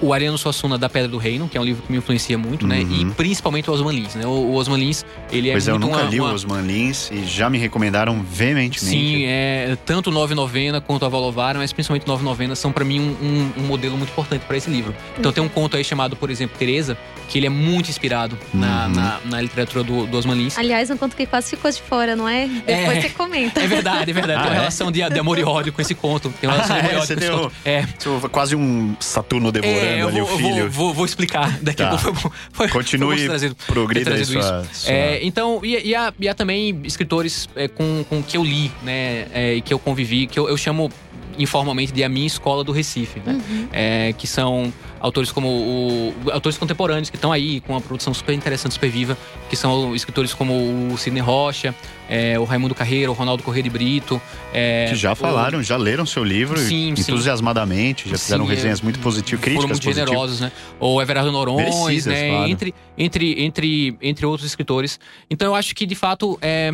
[0.00, 2.62] o Ariano Suassuna da Pedra do Reino, que é um livro que me influencia muito,
[2.62, 2.68] uhum.
[2.68, 2.80] né?
[2.80, 3.10] E uhum.
[3.10, 4.26] principalmente o Osman Lins, né?
[4.26, 6.30] O, o Osman Lins, ele é pois é muito eu nunca uma, li uma...
[6.30, 8.80] o Osman Lins e já me recomendaram veementemente.
[8.80, 13.00] Sim, é, tanto Nove Novena quanto a Valovara, mas principalmente Nove Novena são para mim
[13.00, 14.94] um, um, um, modelo muito importante para esse livro.
[15.18, 16.96] Então tem um conto aí chamado, por exemplo, Teresa,
[17.28, 18.60] que ele é muito inspirado uhum.
[18.60, 20.56] na, na, na, literatura do, do Osman Lins.
[20.56, 22.46] Aliás, um conto que quase ficou de fora, não é?
[22.46, 23.60] Depois é, você comenta.
[23.60, 24.38] É verdade, é verdade.
[24.38, 24.60] Ah, tem uma é?
[24.60, 26.32] relação de, de, amor e ódio com esse conto.
[26.40, 27.52] Tem uma relação ah, de amor e ódio com esse conto.
[27.64, 28.28] É.
[28.28, 30.70] Quase um Saturno devorando é, ali vou, filho.
[30.70, 31.58] Vou, vou, explicar.
[31.62, 31.90] Daqui tá.
[31.90, 34.92] a pouco foi, foi, Continue, trazido, progrida aí sua, sua...
[34.92, 38.70] É, então, e, e, há, e, há, também escritores é, com, com que eu li,
[38.82, 39.26] né?
[39.32, 40.90] É, e que eu convivi, que eu, eu chamo
[41.38, 43.40] informalmente de A Minha Escola do Recife, né?
[43.48, 43.68] Uhum.
[43.72, 48.34] É, que são autores como o, autores contemporâneos que estão aí com uma produção super
[48.34, 49.16] interessante, super viva,
[49.48, 51.74] que são escritores como o Sidney Rocha,
[52.08, 54.20] é, o Raimundo Carreiro, o Ronaldo Corrêa de Brito.
[54.52, 55.62] É, que já falaram, o...
[55.62, 59.84] já leram seu livro sim, entusiasmadamente, já fizeram sim, resenhas muito positivas, críticas foram muito
[59.84, 60.08] positivas.
[60.08, 60.52] generosos, né?
[60.80, 62.28] Ou Everardo Norões, né?
[62.30, 62.50] Claro.
[62.50, 64.98] Entre, entre, entre, entre outros escritores.
[65.30, 66.72] Então eu acho que, de fato, é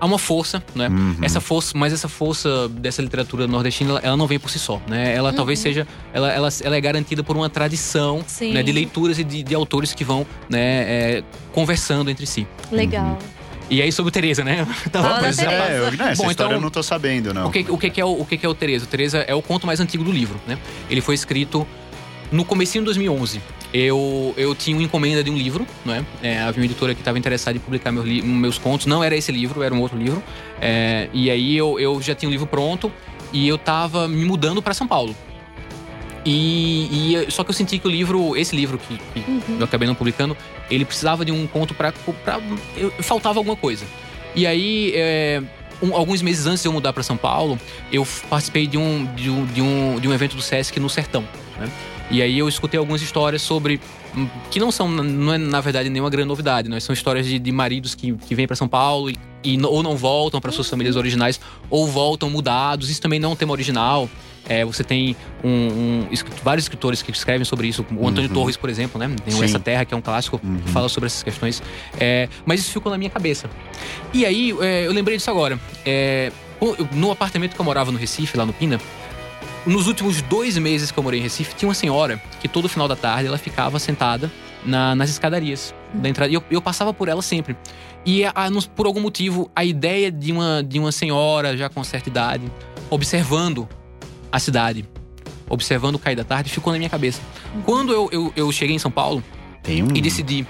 [0.00, 0.88] há uma força, né?
[0.88, 1.16] Uhum.
[1.22, 5.14] Essa força, mas essa força dessa literatura nordestina, ela não vem por si só, né?
[5.14, 5.36] Ela uhum.
[5.36, 9.42] talvez seja, ela, ela, ela é garantida por uma tradição né, de leituras e de,
[9.42, 12.46] de, autores que vão, né, é, conversando entre si.
[12.70, 13.04] Legal.
[13.04, 13.38] Uhum.
[13.70, 14.66] E aí sobre o Tereza, né?
[14.86, 17.48] Então, pois é, eu, não, essa Bom, história então, eu não tô sabendo, não.
[17.48, 18.84] O que, o que, é o, o que é o Tereza?
[18.84, 20.58] O Tereza é o conto mais antigo do livro, né?
[20.88, 21.66] Ele foi escrito
[22.30, 23.40] no comecinho de 2011
[23.72, 26.04] eu, eu tinha uma encomenda de um livro, né?
[26.22, 28.86] É, havia uma editora que estava interessada em publicar meus, meus contos.
[28.86, 30.22] Não era esse livro, era um outro livro.
[30.60, 32.90] É, e aí eu, eu já tinha o livro pronto
[33.32, 35.14] e eu estava me mudando para São Paulo.
[36.24, 39.58] E, e, só que eu senti que o livro, esse livro que, que uhum.
[39.58, 40.36] eu acabei não publicando,
[40.70, 41.92] ele precisava de um conto para
[43.00, 43.84] faltava alguma coisa.
[44.34, 45.42] E aí é,
[45.82, 47.58] um, alguns meses antes de eu mudar para São Paulo,
[47.92, 51.22] eu participei de um, de um, de um, de um evento do Sesc no Sertão.
[51.58, 51.70] Né?
[52.10, 53.80] E aí eu escutei algumas histórias sobre.
[54.16, 56.80] Hum, que não são, não é na verdade nenhuma grande novidade, né?
[56.80, 59.96] São histórias de, de maridos que, que vêm para São Paulo e, e, ou não
[59.96, 62.88] voltam para suas famílias originais, ou voltam mudados.
[62.88, 64.08] Isso também não é um tema original.
[64.48, 66.08] É, você tem um, um,
[66.42, 67.84] vários escritores que escrevem sobre isso.
[67.94, 68.34] O Antônio uhum.
[68.34, 69.14] Torres, por exemplo, né?
[69.22, 70.58] Tem o Essa Terra, que é um clássico uhum.
[70.64, 71.62] que fala sobre essas questões.
[72.00, 73.50] É, mas isso ficou na minha cabeça.
[74.14, 75.60] E aí, é, eu lembrei disso agora.
[75.84, 76.32] É,
[76.92, 78.80] no apartamento que eu morava no Recife, lá no Pina,
[79.68, 82.88] nos últimos dois meses que eu morei em Recife, tinha uma senhora que todo final
[82.88, 84.30] da tarde ela ficava sentada
[84.64, 86.30] na, nas escadarias da entrada.
[86.30, 87.56] E eu, eu passava por ela sempre.
[88.04, 91.84] E a, a, por algum motivo, a ideia de uma, de uma senhora já com
[91.84, 92.50] certa idade,
[92.88, 93.68] observando
[94.32, 94.88] a cidade,
[95.48, 97.20] observando o cair da tarde, ficou na minha cabeça.
[97.64, 99.22] Quando eu, eu, eu cheguei em São Paulo
[99.62, 99.88] Tem um...
[99.94, 100.46] e decidi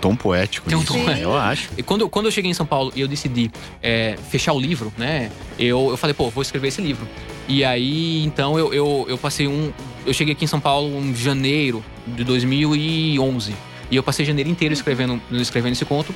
[0.00, 0.68] tom poético.
[0.68, 1.20] Tem um tom, Sim.
[1.20, 1.70] eu acho.
[1.76, 3.50] E quando, quando eu cheguei em São Paulo e eu decidi
[3.82, 5.30] é, fechar o livro, né?
[5.58, 7.06] Eu, eu falei, pô, vou escrever esse livro.
[7.48, 9.72] E aí, então, eu, eu, eu passei um.
[10.04, 13.54] Eu cheguei aqui em São Paulo em janeiro de 2011.
[13.90, 16.14] E eu passei janeiro inteiro escrevendo, escrevendo esse conto,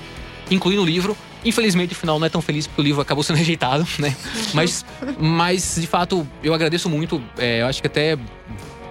[0.51, 1.17] incluindo o livro.
[1.45, 4.17] Infelizmente, o final não é tão feliz porque o livro acabou sendo rejeitado, né?
[4.53, 4.85] Mas,
[5.19, 7.23] mas de fato, eu agradeço muito.
[7.39, 8.19] É, eu acho que até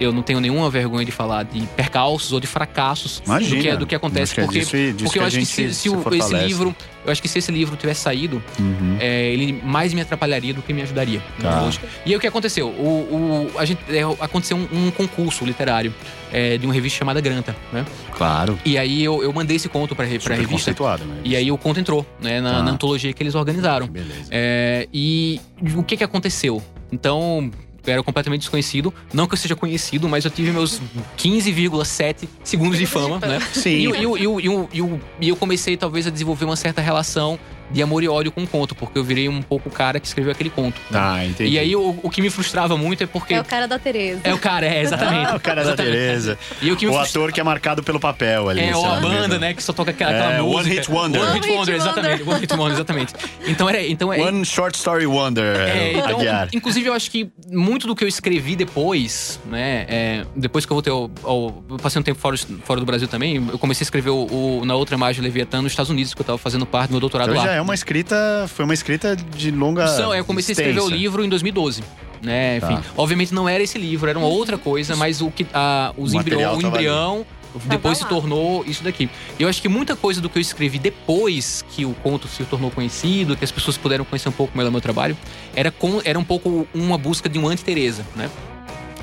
[0.00, 3.56] eu não tenho nenhuma vergonha de falar de percalços ou de fracassos Imagina.
[3.56, 4.34] do que, do que acontece.
[4.34, 6.74] Porque que é disso, disso porque eu acho que se, se, o, esse livro.
[7.04, 8.96] Eu acho que se esse livro tivesse saído, uhum.
[9.00, 11.22] é, ele mais me atrapalharia do que me ajudaria.
[11.40, 11.70] Tá.
[12.04, 12.68] E aí o que aconteceu?
[12.68, 15.94] O, o a gente, é, aconteceu um, um, concurso literário
[16.30, 17.86] é, de uma revista chamada Granta, né?
[18.12, 18.58] Claro.
[18.64, 20.74] E aí eu, eu mandei esse conto pra, pra revista.
[21.06, 21.20] Mas...
[21.24, 22.40] E aí o conto entrou, né?
[22.40, 23.86] Na, na antologia que eles organizaram.
[23.86, 24.28] Beleza.
[24.30, 25.40] É, e
[25.74, 26.62] o que que aconteceu?
[26.92, 27.50] Então,
[27.90, 28.92] era completamente desconhecido.
[29.12, 30.80] Não que eu seja conhecido, mas eu tive meus
[31.18, 33.40] 15,7 segundos de fama, né?
[33.52, 33.70] Sim.
[33.70, 37.38] E, e, e, e, eu comecei, talvez, a desenvolver uma certa relação
[37.70, 40.06] de amor e ódio com o conto, porque eu virei um pouco o cara que
[40.06, 40.80] escreveu aquele conto.
[40.90, 41.52] Tá, entendi.
[41.52, 43.34] E aí o, o que me frustrava muito é porque.
[43.34, 44.20] É o cara da Tereza.
[44.24, 45.30] É o cara, é, exatamente.
[45.30, 46.38] Ah, o cara da Tereza.
[46.60, 47.20] E o que me o frustra...
[47.20, 48.60] ator que é marcado pelo papel ali.
[48.60, 50.60] É, ou a banda, né, que só toca aquela, aquela é, música.
[50.60, 51.22] One Hit Wonder.
[51.22, 52.22] One Hit Wonder, exatamente.
[52.22, 53.14] One Hit Wonder, exatamente.
[53.46, 53.86] Então era.
[53.86, 56.48] Então, é, One Short Story Wonder, é, então, Aguiar.
[56.52, 59.86] Inclusive, eu acho que muito do que eu escrevi depois, né?
[59.88, 61.64] É, depois que eu voltei ao, ao.
[61.70, 64.64] Eu passei um tempo fora, fora do Brasil também, eu comecei a escrever o, o
[64.64, 67.30] Na Outra Imagem Leviatã nos Estados Unidos, que eu tava fazendo parte do meu doutorado
[67.30, 67.59] então lá.
[67.60, 68.46] É uma escrita.
[68.48, 69.84] Foi uma escrita de longa.
[69.84, 71.82] Então, eu comecei a escrever o livro em 2012
[72.22, 72.58] né?
[72.58, 72.82] Enfim, Tá.
[72.96, 76.20] obviamente não era esse livro, era uma outra coisa, mas o que a, os O
[76.20, 77.26] embrião, o embrião
[77.64, 79.08] depois se tornou isso daqui.
[79.38, 82.70] Eu acho que muita coisa do que eu escrevi depois que o conto se tornou
[82.70, 85.16] conhecido, que as pessoas puderam conhecer um pouco melhor o meu trabalho,
[85.54, 88.30] era, com, era um pouco uma busca de um anti-Teresa, né?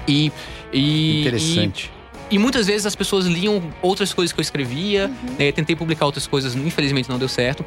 [0.08, 0.32] E,
[0.72, 1.92] e, Interessante.
[2.32, 5.52] e, e muitas vezes as pessoas liam outras coisas que eu escrevia, né?
[5.52, 7.66] tentei publicar outras coisas, infelizmente não deu certo.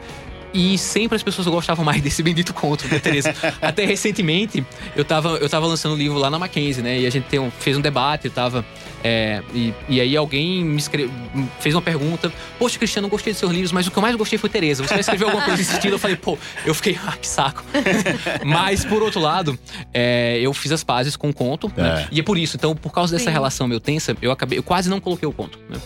[0.53, 3.35] E sempre as pessoas gostavam mais desse bendito conto, né, Tereza?
[3.63, 4.65] Até recentemente,
[4.97, 6.99] eu tava, eu tava lançando um livro lá na Mackenzie, né?
[7.01, 8.65] E a gente tem um- fez um debate, eu tava.
[9.05, 11.09] é, e, e aí alguém me escre-
[11.61, 14.17] fez uma pergunta: Poxa, Cristiano, eu gostei dos seus livros, mas o que eu mais
[14.17, 14.83] gostei foi Tereza.
[14.83, 15.95] Você vai escrever alguma coisa desse estilo?
[15.95, 16.37] Eu falei, pô,
[16.67, 17.63] eu fiquei, ah, que saco.
[18.45, 19.59] mas, por outro lado,
[19.95, 22.03] é, eu fiz as pazes com o conto, né?
[22.03, 22.09] É.
[22.11, 23.33] E é por isso, então, por causa dessa Sim.
[23.33, 24.59] relação meio tensa, eu acabei.
[24.59, 25.79] Eu quase não coloquei o conto, né?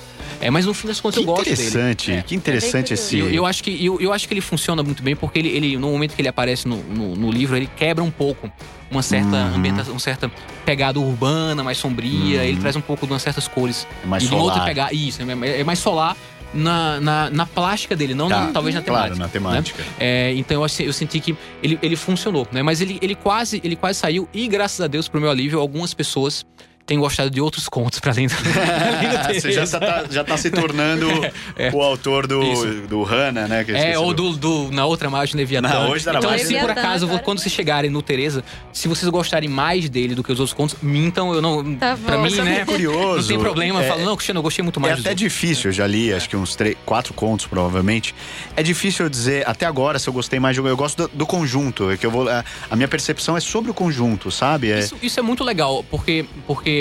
[0.45, 1.55] É, mas no fim das contas Que eu gosto dele.
[1.55, 2.23] interessante, É.
[2.23, 3.19] que interessante É esse.
[3.19, 5.77] Eu, eu acho que, eu, eu acho que ele funciona muito bem porque ele, ele
[5.79, 8.53] no momento que ele aparece no, no, no livro, ele quebra um pouco
[8.91, 9.55] uma certa Uhum.
[9.57, 10.31] ambientação, uma certa
[10.65, 12.41] pegada urbana, mais sombria.
[12.41, 12.45] Uhum.
[12.45, 13.87] Ele traz um pouco de umas certas cores.
[14.03, 14.69] É mais e de uma outra solar.
[14.69, 14.95] pegada.
[14.95, 16.15] Isso, é, é mais solar
[16.53, 19.19] na, na, na plástica dele, não Tá, na- talvez na Claro, temática.
[19.19, 19.33] na né?
[19.33, 19.85] temática.
[19.99, 22.63] É, então eu, eu senti que ele, ele funcionou, né?
[22.63, 25.95] Mas ele, ele, quase, ele quase saiu e, graças a Deus, pro meu alívio, algumas
[25.95, 26.45] pessoas
[26.87, 29.81] têm gostado de outros contos pra além do, além do Você já Teresa.
[29.81, 31.07] tá, já tá se tornando
[31.73, 32.67] o autor do, Isso.
[32.89, 33.65] do Hannah, né?
[33.69, 35.69] É, ou do- do, na outra margem Leviatã.
[35.69, 36.47] Na hoje tá na então, margem.
[36.47, 40.31] se por acaso, quando vocês chegarem no Tereza, se vocês gostarem mais dele do que
[40.33, 41.75] os outros contos, mintam, eu não.
[41.77, 42.25] Tá pra bom.
[42.25, 42.61] mim, né?
[42.61, 43.21] é curioso?
[43.23, 45.33] Não tem problema, É- fala, não, Cristiano, eu gostei muito É mais dos até outros.
[45.33, 48.15] difícil, eu já li acho que uns três, quatro contos, provavelmente.
[48.57, 50.67] É difícil eu dizer, até agora, se eu gostei mais de um.
[50.69, 51.91] Eu gosto do, do conjunto.
[51.91, 52.29] É que eu vou.
[52.29, 54.71] A, a minha percepção é sobre o conjunto, sabe?
[54.71, 56.74] É, Isso, isso é muito legal, porque, porque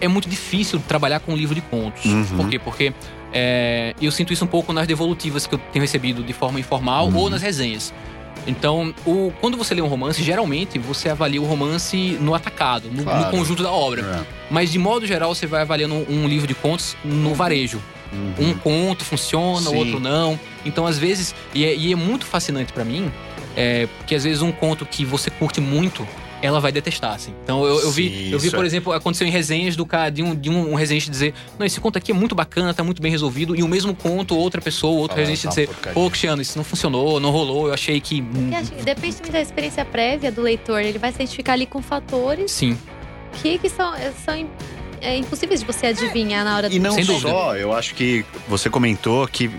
[0.00, 2.04] é muito difícil trabalhar com um livro de contos.
[2.04, 2.24] Uhum.
[2.36, 2.58] Por quê?
[2.58, 2.92] Porque
[3.32, 7.08] é, eu sinto isso um pouco nas devolutivas que eu tenho recebido de forma informal
[7.08, 7.16] Uhum.
[7.16, 7.92] ou nas resenhas.
[8.46, 12.98] Então, o, quando você lê um romance, geralmente você avalia o romance no atacado, no,
[12.98, 13.30] no Claro.
[13.30, 14.00] conjunto da obra.
[14.02, 14.26] é.
[14.50, 17.80] Mas de modo geral, você vai avaliando um, livro de contos no varejo.
[18.12, 18.48] Uhum.
[18.48, 20.40] Um conto funciona, o outro não.
[20.64, 23.12] Então, às vezes, e é, e é muito fascinante pra mim,
[23.56, 26.08] é, que às vezes um conto que você curte muito,
[26.42, 27.34] ela vai detestar, assim.
[27.42, 30.22] Então eu, eu vi, eu vi, por é- exemplo, aconteceu em resenhas do cara, de
[30.22, 33.02] um, de um, um resenhante dizer: Não, esse conto aqui é muito bacana, tá muito
[33.02, 33.54] bem resolvido.
[33.54, 35.68] E o mesmo conto, outra pessoa, outro tá uma dizer.
[35.92, 38.22] Pô, Cristiano, isso não funcionou, não rolou, eu achei que.
[38.22, 40.80] Porque acho que depende muito da experiência prévia do leitor.
[40.80, 42.78] Ele vai se identificar ali com fatores Sim.
[43.42, 43.92] que, que são,
[44.24, 44.48] são
[45.00, 48.68] é, impossíveis de você adivinhar na hora do E não só, eu acho que você
[48.68, 49.50] comentou que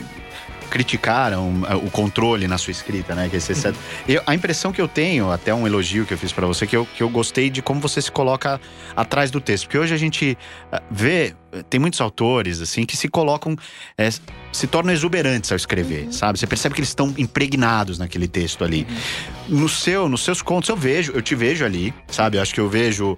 [0.72, 3.28] criticaram eh, o controle na sua escrita, né?
[3.30, 6.32] Que esse excesso- eu, a impressão que eu tenho, até um elogio que eu fiz
[6.32, 8.60] pra você, que eu, que eu gostei de como você se coloca
[8.96, 9.66] atrás do texto.
[9.66, 10.38] Porque hoje a gente
[10.72, 11.36] ah, vê, eh,
[11.70, 13.56] tem muitos autores, assim, que se colocam,
[13.98, 14.10] eh,
[14.52, 16.40] se tornam exuberantes ao escrever, sabe?
[16.40, 18.88] Você percebe que eles estão impregnados naquele texto ali.
[19.48, 22.38] No seu, nos seus contos eu vejo, eu te vejo ali, sabe?
[22.38, 23.18] Eu acho que eu vejo,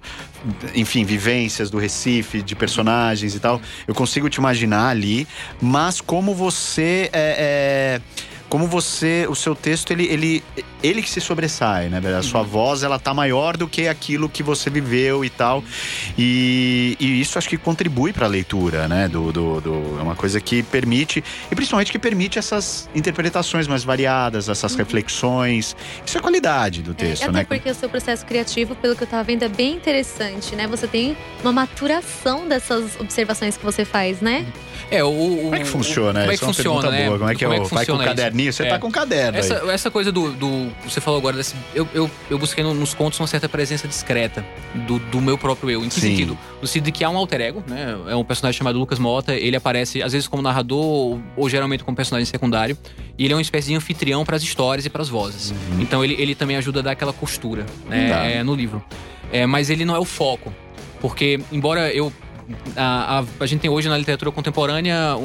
[0.74, 3.60] enfim, vivências do Recife, de personagens e tal.
[3.86, 5.26] Eu consigo te imaginar ali,
[5.60, 8.24] mas como você é, é,
[8.54, 10.44] como você, o seu texto ele ele
[10.80, 11.98] ele que se sobressai, né?
[12.16, 15.64] A sua voz ela tá maior do que aquilo que você viveu e tal.
[16.16, 19.08] E, e isso acho que contribui para a leitura, né?
[19.08, 23.82] Do, do, do- é uma coisa que permite e principalmente que permite essas interpretações mais
[23.82, 25.74] variadas, essas reflexões.
[26.06, 27.44] Isso é qualidade do É, texto, até né?
[27.44, 30.68] porque o seu processo criativo, pelo que eu tava vendo, é bem interessante, né?
[30.68, 34.46] Você tem uma maturação dessas observações que você faz, né?
[34.92, 35.08] É, o.
[35.08, 36.20] o- Como é que funciona?
[36.20, 37.06] Como é que Isso é uma funciona, pergunta né?
[37.06, 37.18] boa.
[37.18, 38.14] Como é que, é o, vai com o funciona isso?
[38.44, 38.52] Caderninho?
[38.52, 38.68] Você É.
[38.68, 41.54] tá com caderno Essa, essa coisa do, do- Você falou agora desse.
[41.74, 44.44] Eu, eu, eu busquei no- nos contos uma certa presença discreta
[44.86, 45.84] do, do meu próprio eu.
[45.84, 46.10] Em que Sim.
[46.10, 46.38] sentido?
[46.60, 47.96] No sentido de que há um alter ego, né?
[48.08, 49.34] É um personagem chamado Lucas Mota.
[49.34, 52.76] Ele aparece, às vezes, como narrador, ou, ou geralmente como personagem secundário.
[53.18, 55.50] E ele é uma espécie de anfitrião para as histórias e para as vozes.
[55.50, 55.80] Uhum.
[55.80, 58.84] Então ele, ele também ajuda a dar aquela costura né, é, no livro.
[59.32, 60.52] É, mas ele não é o foco.
[61.00, 62.12] Porque, embora eu.
[62.76, 65.22] A, a, a gente tem hoje na literatura contemporânea um-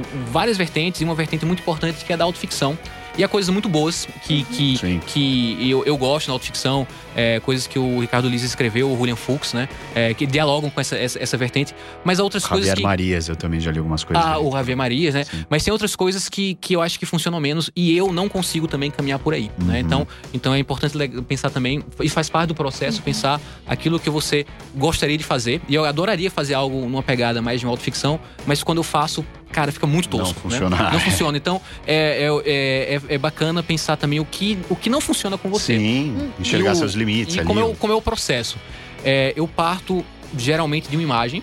[0.00, 2.78] um- várias vertentes, e uma vertente muito importante que é da autoficção.
[3.16, 5.00] E há coisas muito boas que, que, Sim.
[5.04, 6.86] que eu, eu gosto na autoficção,
[7.18, 9.68] é, coisas que o Ricardo Lise escreveu, o William Fuchs, né?
[9.92, 11.74] é, que dialogam com essa, essa, essa vertente.
[12.04, 12.86] Mas há outras coisas Javier.
[12.86, 14.24] Marias, eu também já li algumas coisas.
[14.24, 14.46] Ah, dele.
[14.48, 15.24] o Javier Marias, né?
[15.24, 15.44] Sim.
[15.50, 18.68] Mas tem outras coisas que, que eu acho que funcionam menos e eu não consigo
[18.68, 19.74] também caminhar por aí, né?
[19.74, 19.78] Uhum.
[19.80, 20.96] Então, então é importante
[21.26, 24.46] pensar também, e faz parte do processo, pensar aquilo que você
[24.76, 25.60] gostaria de fazer.
[25.68, 29.24] E eu adoraria fazer algo numa pegada mais de uma autoficção, mas quando eu faço,
[29.50, 30.40] cara, fica muito Não tosco.
[30.40, 30.76] funciona.
[30.76, 30.90] Né?
[30.92, 31.36] Não funciona.
[31.36, 35.48] Então, é, é, é, é- bacana pensar também o que, o que não funciona com
[35.48, 35.76] você.
[35.76, 37.44] Sim, enxergar E o- seus limites E ali.
[37.46, 38.58] como é, o, como é o processo?
[39.04, 40.04] É, eu parto
[40.36, 41.42] geralmente de uma imagem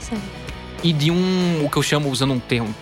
[0.00, 0.22] Certo.
[0.82, 2.74] e de um, o que eu chamo, usando um termo,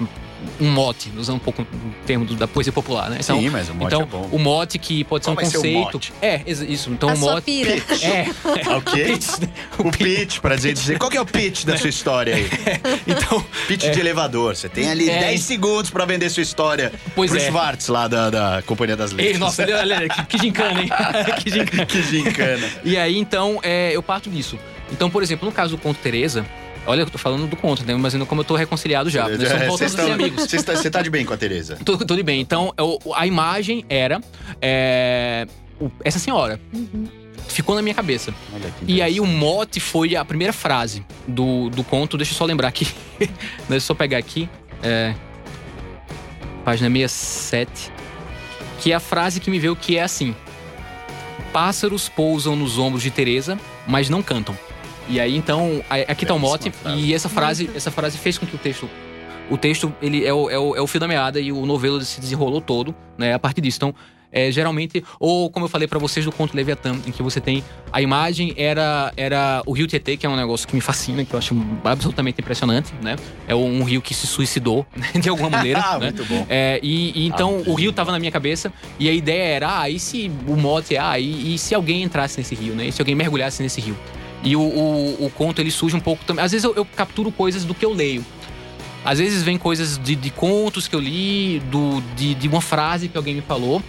[0.60, 1.66] um mote, usando um pouco o
[2.06, 3.18] termo da poesia popular, né?
[3.20, 4.28] Então, Sim, mas o mote então é bom.
[4.32, 5.92] o mote que pode ser Qual um vai ser o conceito.
[5.94, 6.12] mote?
[6.22, 6.90] É, isso.
[6.90, 7.44] Então a o sua mote.
[7.44, 7.70] pira.
[8.02, 8.26] É,
[8.68, 9.18] Ah, o quê?
[9.78, 10.98] o pitch, pra dizer, dizer.
[10.98, 12.48] Qual que é o pitch da sua história aí?
[13.06, 14.56] então, Pitch de elevador.
[14.56, 15.20] Você tem ali É.
[15.20, 17.46] 10 segundos pra vender sua história Pois pro é.
[17.48, 19.38] Schwartz, lá da, da Companhia das ei, Letras.
[19.40, 20.88] nossa, olha, olha, que, que gincana, hein?
[21.42, 21.86] que gincana.
[21.86, 22.68] que gincana.
[22.84, 24.58] E aí, então, é, eu parto disso.
[24.90, 26.44] Então, por exemplo, no caso do conto Teresa,
[26.86, 27.94] olha, eu tô falando do conto, né?
[27.94, 29.28] Mas como eu tô reconciliado já.
[29.28, 30.44] É, a ser estão- amigos.
[30.44, 31.78] Você está, você tá de bem com a Tereza?
[31.84, 32.40] Tudo, tudo bem.
[32.40, 34.20] Então, eu- a imagem era
[34.60, 35.46] é,
[35.80, 36.60] o- essa senhora.
[36.72, 37.06] Uhum.
[37.48, 38.32] Ficou na minha cabeça.
[38.86, 42.16] E aí o mote foi a primeira frase do, do conto.
[42.16, 42.86] Deixa eu só lembrar aqui.
[43.18, 43.34] Deixa
[43.68, 44.48] eu só pegar aqui.
[44.82, 45.14] É,
[46.64, 47.92] página 67.
[48.80, 50.34] Que é a frase que me veio que é assim.
[51.52, 54.56] Pássaros pousam nos ombros de Teresa, mas não cantam.
[55.12, 56.72] E aí então, aqui tá o mote.
[56.96, 58.88] E essa frase, essa frase fez com que o texto.
[59.50, 62.00] O texto, ele é o, é, o, é o fio da meada e o novelo
[62.00, 63.34] se desenrolou todo, né?
[63.34, 63.76] A partir disso.
[63.76, 63.94] Então,
[64.32, 67.62] é, geralmente, ou como eu falei pra vocês do conto Leviatã, em que você tem
[67.92, 71.34] a imagem era era o rio Tietê, que é um negócio que me fascina, que
[71.34, 71.54] eu acho
[71.84, 73.16] absolutamente impressionante, né?
[73.46, 76.06] É um rio que se suicidou né, de alguma maneira, Ah, né?
[76.06, 76.46] muito bom.
[76.48, 79.80] É, e, e então Ah, o rio tava na minha cabeça e a ideia era,
[79.80, 82.86] ah, e se o mote, ah, e, e se alguém entrasse nesse rio, né?
[82.86, 83.98] E se alguém mergulhasse nesse rio?
[84.42, 86.44] E o, o, o conto ele surge um pouco também.
[86.44, 88.24] Às vezes eu, eu capturo coisas do que eu leio.
[89.04, 93.08] Às vezes vem coisas de, de contos que eu li, do, de, de uma frase
[93.08, 93.82] que alguém me falou.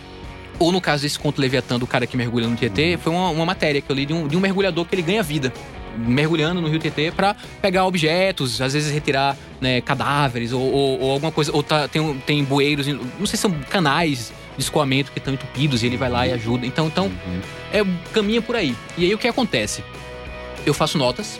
[0.59, 3.45] Ou no caso desse conto Leviatã do cara que mergulha no Tietê, foi uma, uma
[3.45, 5.51] matéria que eu li de um, de um mergulhador que ele ganha vida.
[5.97, 11.11] Mergulhando no rio Tietê pra pegar objetos, às vezes retirar né, cadáveres ou, ou- ou
[11.11, 11.51] alguma coisa.
[11.53, 15.81] Ou tá- tem, tem bueiros, não sei se são canais de escoamento que estão entupidos
[15.83, 16.65] e ele vai lá e ajuda.
[16.65, 17.39] Então, então Uhum.
[17.71, 17.83] é,
[18.13, 18.75] caminha por aí.
[18.97, 19.83] E aí o que acontece?
[20.65, 21.39] Eu faço notas,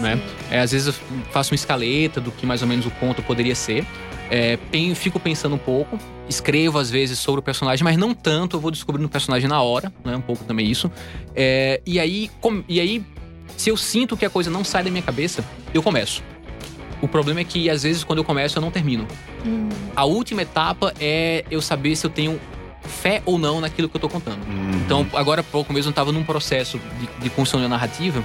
[0.00, 0.18] né?
[0.50, 0.94] É, às vezes eu
[1.30, 3.84] faço uma escaleta do que mais ou menos o conto poderia ser.
[4.28, 4.58] É,
[4.96, 5.98] fico pensando um pouco,
[6.28, 9.62] escrevo às vezes sobre o personagem, mas não tanto, eu vou descobrindo o personagem na
[9.62, 10.16] hora, né?
[10.16, 10.90] Um pouco também isso.
[11.34, 13.04] É, e, aí, com- e aí,
[13.56, 16.22] se eu sinto que a coisa não sai da minha cabeça, eu começo.
[17.00, 19.06] O problema é que às vezes quando eu começo eu não termino.
[19.44, 19.68] Hum.
[19.94, 22.40] A última etapa é eu saber se eu tenho
[22.82, 24.38] fé ou não naquilo que eu tô contando.
[24.48, 24.70] Uhum.
[24.84, 28.24] Então, agora há pouco mesmo eu tava num processo de, de construção de narrativa.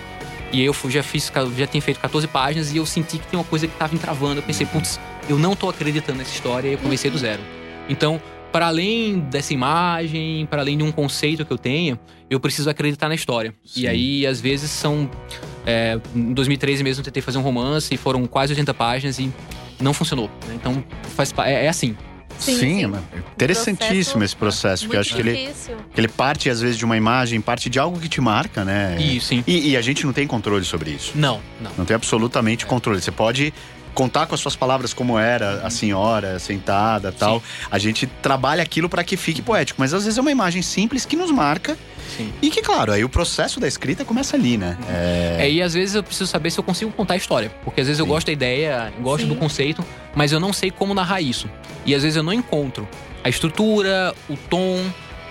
[0.52, 3.40] E eu fui- já fiz, já tinha feito 14 páginas e eu senti que tem
[3.40, 4.40] uma coisa que tava entravando.
[4.40, 5.00] Eu pensei, putz,
[5.30, 7.42] eu não tô acreditando nessa história e eu comecei do zero.
[7.88, 8.22] Então,
[8.52, 11.98] para além dessa imagem, para além de um conceito que eu tenha,
[12.30, 13.54] eu preciso acreditar na história.
[13.66, 13.82] Sim.
[13.82, 15.10] E aí, às vezes, são.
[15.66, 19.32] é, em 2013 mesmo eu tentei fazer um romance e foram quase 80 páginas e
[19.80, 20.30] não funcionou.
[20.48, 20.56] né?
[20.56, 20.84] Então,
[21.16, 21.96] faz, é, é assim.
[22.42, 22.86] Sim, sim.
[22.88, 23.06] mano.
[23.34, 25.78] interessantíssimo esse processo, porque eu acho que ele, difícil.
[25.94, 28.98] que ele parte, às vezes, de uma imagem, parte de algo que te marca, né?
[29.00, 29.44] E sim.
[29.46, 31.14] E, e a gente não tem controle sobre isso.
[31.16, 31.72] Não, não.
[31.78, 33.02] Não tem absolutamente controle.
[33.02, 33.54] Você pode
[33.94, 37.42] contar com as suas palavras como era a senhora sentada tal.
[37.70, 41.06] A gente trabalha aquilo para que fique poético, mas às vezes é uma imagem simples
[41.06, 41.78] que nos marca
[42.26, 42.34] Sim.
[42.42, 44.78] e que, claro, aí o processo da escrita começa ali, né?
[44.90, 47.52] É, É, e às vezes eu preciso saber se eu consigo contar a história.
[47.64, 48.12] Porque às vezes eu Sim.
[48.12, 49.30] gosto da ideia, gosto Sim.
[49.30, 49.84] do conceito,
[50.16, 51.50] mas eu não sei como narrar isso.
[51.86, 52.88] E às vezes eu não encontro
[53.24, 54.80] a estrutura, o tom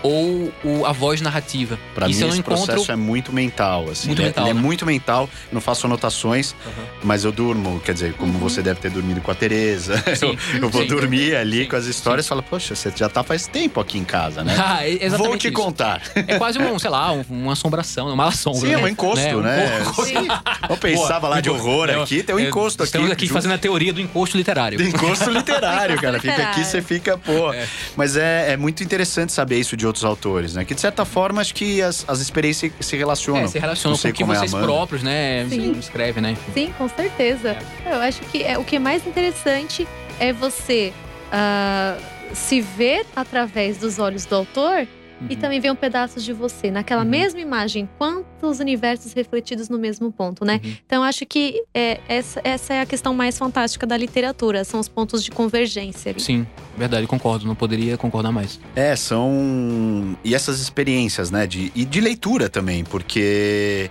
[0.02, 1.78] ou o- a voz narrativa.
[1.94, 2.64] Pra e mim eu esse encontro.
[2.66, 4.08] processo é muito mental, assim.
[4.08, 4.60] Muito Ele é- mental, ele é né?
[4.60, 6.86] muito mental, eu não faço anotações, Aham.
[7.02, 10.02] mas eu durmo, quer dizer, como você deve ter dormido com a Tereza.
[10.16, 10.36] Sim.
[10.54, 10.88] Eu, eu vou Sim.
[10.88, 11.68] dormir ali Sim.
[11.70, 14.56] com as histórias e falo, poxa, você já tá faz tempo aqui em casa, né?
[14.60, 15.56] Ah, é exatamente Vou te isso.
[15.56, 16.02] contar.
[16.14, 18.60] É quase um, sei lá, um- uma assombração, uma sombra.
[18.60, 18.82] Sim, é né?
[18.84, 19.82] um encosto, né?
[19.98, 20.28] Um Sim.
[20.68, 21.60] Eu pensava lá de Boa.
[21.60, 22.88] horror Não, aqui, tem um é, encosto aqui.
[22.88, 24.78] Estamos aqui junto- fazendo a teoria do encosto literário.
[24.78, 26.20] Do encosto literário, cara.
[26.20, 27.52] Fica aqui, você fica, pô.
[27.52, 27.66] É.
[27.96, 30.64] Mas é, é muito interessante saber isso de outros autores, né?
[30.64, 33.42] Que de certa forma acho que as, as experiências se relacionam.
[33.42, 34.66] É, se relaciona Não com o que é vocês Amanda.
[34.66, 35.72] próprios, né, Sim.
[35.78, 36.36] escrevem, né?
[36.54, 37.56] Sim, com certeza.
[37.84, 39.86] Eu acho que é, o que é mais interessante
[40.18, 40.92] é você
[41.32, 41.96] ah,
[42.32, 44.86] se ver através dos olhos do autor
[45.28, 45.40] e Uhum.
[45.40, 47.08] também ver um pedaço de você naquela Uhum.
[47.10, 47.88] mesma imagem.
[47.98, 50.60] Quantos universos refletidos no mesmo ponto, né?
[50.64, 50.76] Uhum.
[50.86, 54.64] Então, acho que é, essa, essa é a questão mais fantástica da literatura.
[54.64, 56.10] São os pontos de convergência.
[56.12, 56.20] ali.
[56.20, 56.46] Sim,
[56.76, 57.46] verdade, concordo.
[57.46, 58.58] Não poderia concordar mais.
[58.74, 60.16] É, são.
[60.24, 61.46] E essas experiências, né?
[61.46, 63.90] De, e de leitura também, porque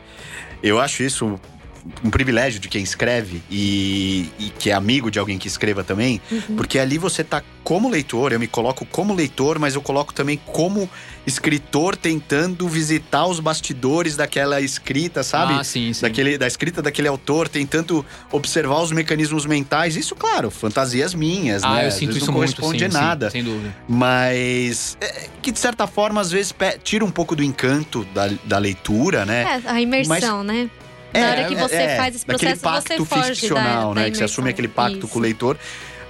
[0.63, 1.39] eu acho isso
[2.03, 6.21] um privilégio de quem escreve e, e que é amigo de alguém que escreva também,
[6.29, 6.55] Uhum.
[6.57, 10.39] porque ali você tá como leitor, eu me coloco como leitor, mas eu coloco também
[10.45, 10.89] como
[11.25, 15.53] escritor tentando visitar os bastidores daquela escrita, sabe?
[15.53, 16.01] Ah, sim, sim.
[16.01, 19.95] daquele, da escrita daquele autor, tentando observar os mecanismos mentais.
[19.95, 21.87] Isso, claro, fantasias minhas, Ah, né?
[21.87, 23.29] eu sinto isso não muito, corresponde sim, a sim, nada.
[23.29, 23.75] sem dúvida.
[23.87, 26.53] Mas é, que de certa forma, às vezes,
[26.83, 29.61] tira um pouco do encanto da, da leitura, né?
[29.65, 30.69] É, a imersão, né?
[31.13, 34.05] Na hora que você faz esse processo, você pacto foge ficcional, da- né?
[34.05, 35.19] da que você assume aquele pacto com o Isso.
[35.19, 35.57] leitor.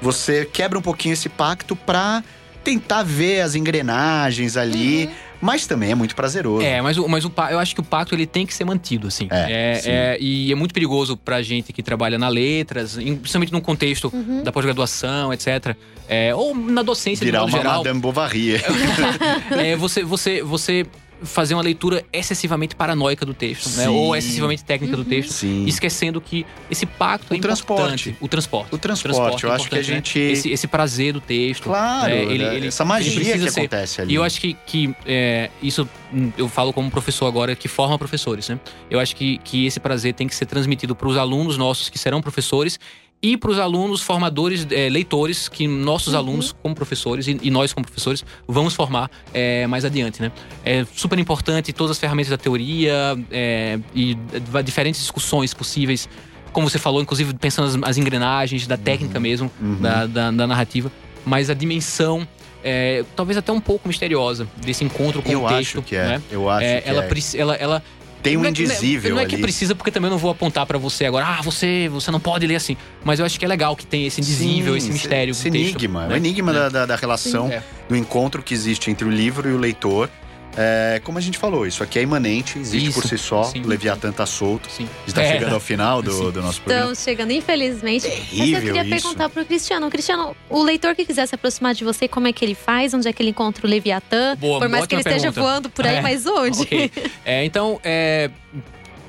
[0.02, 2.24] Você quebra um pouquinho esse pacto pra
[2.70, 5.06] tentar ver as engrenagens ali.
[5.06, 5.12] Uhum.
[5.42, 6.66] Mas também é muito prazeroso.
[6.66, 9.08] É, mas, o, mas o, eu acho que o pacto ele tem que ser mantido,
[9.08, 9.26] assim.
[9.32, 9.90] É, sim.
[9.90, 14.12] é, e é muito perigoso pra gente que trabalha na letras, em- principalmente no contexto
[14.14, 14.44] Uhum.
[14.44, 15.78] da pós-graduação, etc.
[16.10, 17.78] É, ou na docência de Virar modo uma geral.
[17.78, 18.56] Madame Bovary.
[19.58, 20.86] é, você, você, você
[21.24, 23.90] fazer uma leitura excessivamente paranoica do texto, né?
[23.90, 25.32] Ou excessivamente técnica do texto.
[25.32, 25.66] Sim.
[25.66, 28.10] Esquecendo que esse pacto O é transporte.
[28.10, 28.18] importante.
[28.22, 28.76] O transporte.
[28.76, 29.84] O transporte, eu é acho que a né?
[29.84, 31.64] gente- Esse, esse prazer do texto.
[31.64, 32.22] Claro, né?
[32.24, 32.56] Ele- né?
[32.56, 34.12] ele- essa magia que ser- acontece ali.
[34.14, 37.98] E eu acho que, que é, isso hum, eu falo como professor agora que forma
[37.98, 38.60] professores, né?
[38.90, 41.98] Eu acho que, que esse prazer tem que ser transmitido para os alunos nossos que
[42.00, 42.80] serão professores
[43.22, 46.20] e para os alunos formadores, é, leitores, que nossos Uhum.
[46.20, 50.32] alunos como professores e, e nós como professores vamos formar é, mais adiante, né?
[50.64, 52.94] É super importante todas as ferramentas da teoria
[53.30, 54.18] é, e
[54.64, 56.08] diferentes discussões possíveis.
[56.54, 59.82] Como você falou, inclusive pensando as, as engrenagens da técnica mesmo, Uhum.
[59.82, 60.92] da, da, da narrativa,
[61.26, 62.28] mas a dimensão
[62.64, 65.78] é, talvez até um pouco misteriosa desse encontro com eu o texto.
[65.78, 66.06] acho que é.
[66.08, 66.22] né?
[66.32, 67.08] Eu acho É, que ela, é.
[67.38, 67.84] ela, ela
[68.22, 69.30] Tem um não é- indizível Não é, ali.
[69.36, 72.20] que precisa, porque também eu não vou apontar pra você agora, ah, você, você não
[72.20, 72.76] pode ler assim.
[73.04, 75.32] Mas eu acho que é legal que tem esse indizível, Sim, esse mistério.
[75.32, 76.08] Esse texto, enigma.
[76.08, 76.14] né?
[76.14, 76.54] O enigma É.
[76.56, 77.64] da, da, da relação, É.
[77.88, 80.10] do encontro que existe entre o livro e o leitor.
[80.58, 83.44] É, como a gente falou, isso aqui é imanente, existe Isso, por si só.
[83.44, 83.62] sim.
[83.62, 84.70] O Leviatã tá solto.
[84.70, 84.84] Sim.
[84.86, 85.32] A gente tá É.
[85.34, 86.32] chegando ao final do, Sim.
[86.32, 86.92] do nosso programa.
[86.92, 88.08] Estamos chegando, infelizmente.
[88.08, 88.90] Mas eu Terrível queria isso.
[88.90, 89.90] perguntar pro Cristiano.
[89.90, 92.94] Cristiano, o leitor que quiser se aproximar de você, como é que ele faz?
[92.94, 94.36] Onde é que ele encontra o Leviatã?
[94.38, 95.42] Boa, Por mais que ele esteja pergunta.
[95.42, 96.02] voando por aí, É.
[96.02, 96.62] mas onde?
[96.62, 96.92] Ok.
[97.24, 98.30] É, então, é,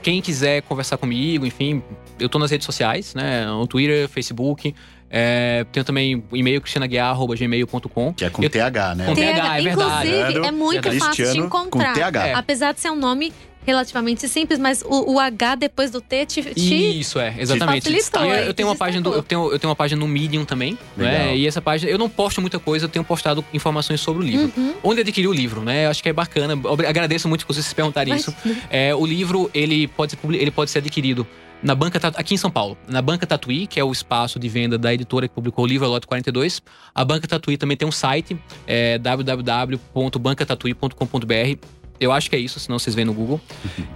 [0.03, 1.83] quem quiser conversar comigo, enfim,
[2.19, 3.47] eu tô nas redes sociais, né?
[3.47, 4.75] No Twitter, Facebook.
[5.11, 8.15] É, tenho também o e-mail cristianaguiar.gmail.com.
[8.15, 9.07] Que é com Eu- TH, né?
[9.07, 10.09] Com TH, TH, é verdade.
[10.09, 11.95] Inclusive, é muito Cristiano fácil de com encontrar.
[11.95, 12.27] TH.
[12.29, 12.35] É.
[12.35, 13.33] Apesar de ser um nome
[13.67, 16.43] relativamente simples, mas o, o H depois do T te.
[16.55, 17.83] te Isso é, exatamente.
[17.85, 20.45] facilitou, eu, eu tenho uma página do, eu tenho, eu tenho uma página no Medium
[20.45, 21.13] também, Legal.
[21.13, 21.37] né?
[21.37, 24.53] E essa página eu não posto muita coisa, eu tenho postado informações sobre o livro.
[24.57, 24.75] Uhum.
[24.83, 25.87] Onde adquirir o livro, né?
[25.87, 26.55] Eu acho que é bacana.
[26.89, 28.35] Agradeço muito que vocês se perguntarem isso.
[28.71, 31.27] É, o livro ele pode ser, ele pode ser adquirido
[31.63, 34.79] na banca aqui em São Paulo, na banca Tatuí, que é o espaço de venda
[34.79, 36.63] da editora que publicou o livro, a Lote 42.
[36.95, 41.81] A banca Tatuí também tem um site, é, www.bancatatuí.com.br.
[42.01, 43.39] Eu acho que é isso, senão vocês veem no Google.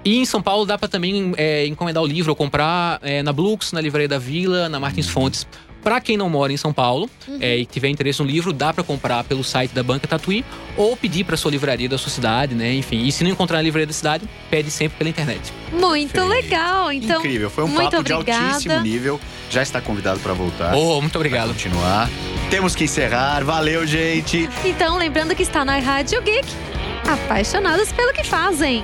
[0.04, 3.32] E em São Paulo dá pra também é, encomendar o livro ou comprar é, na
[3.32, 5.46] Blux, na Livraria da Vila, na Martins Fontes.
[5.84, 7.08] Pra quem não mora em São Paulo
[7.40, 10.42] é, e tiver interesse no livro, dá pra comprar pelo site da Banca Tatuí
[10.78, 12.72] ou pedir pra sua livraria da sua cidade, né?
[12.74, 15.52] Enfim, e se não encontrar na livraria da cidade, pede sempre pela internet.
[15.70, 16.26] Muito Perfeito.
[16.42, 16.90] legal.
[16.90, 18.46] Então, Incrível, foi um muito papo de obrigada.
[18.46, 19.20] altíssimo nível.
[19.50, 20.74] Já está convidado para voltar.
[20.74, 21.48] Oh, muito Pra obrigado.
[21.48, 22.08] continuar.
[22.50, 23.44] Temos que encerrar.
[23.44, 24.48] Valeu, gente.
[24.64, 26.48] então lembrando que está na Rádio Geek,
[27.06, 28.82] apaixonados pelo que fazem.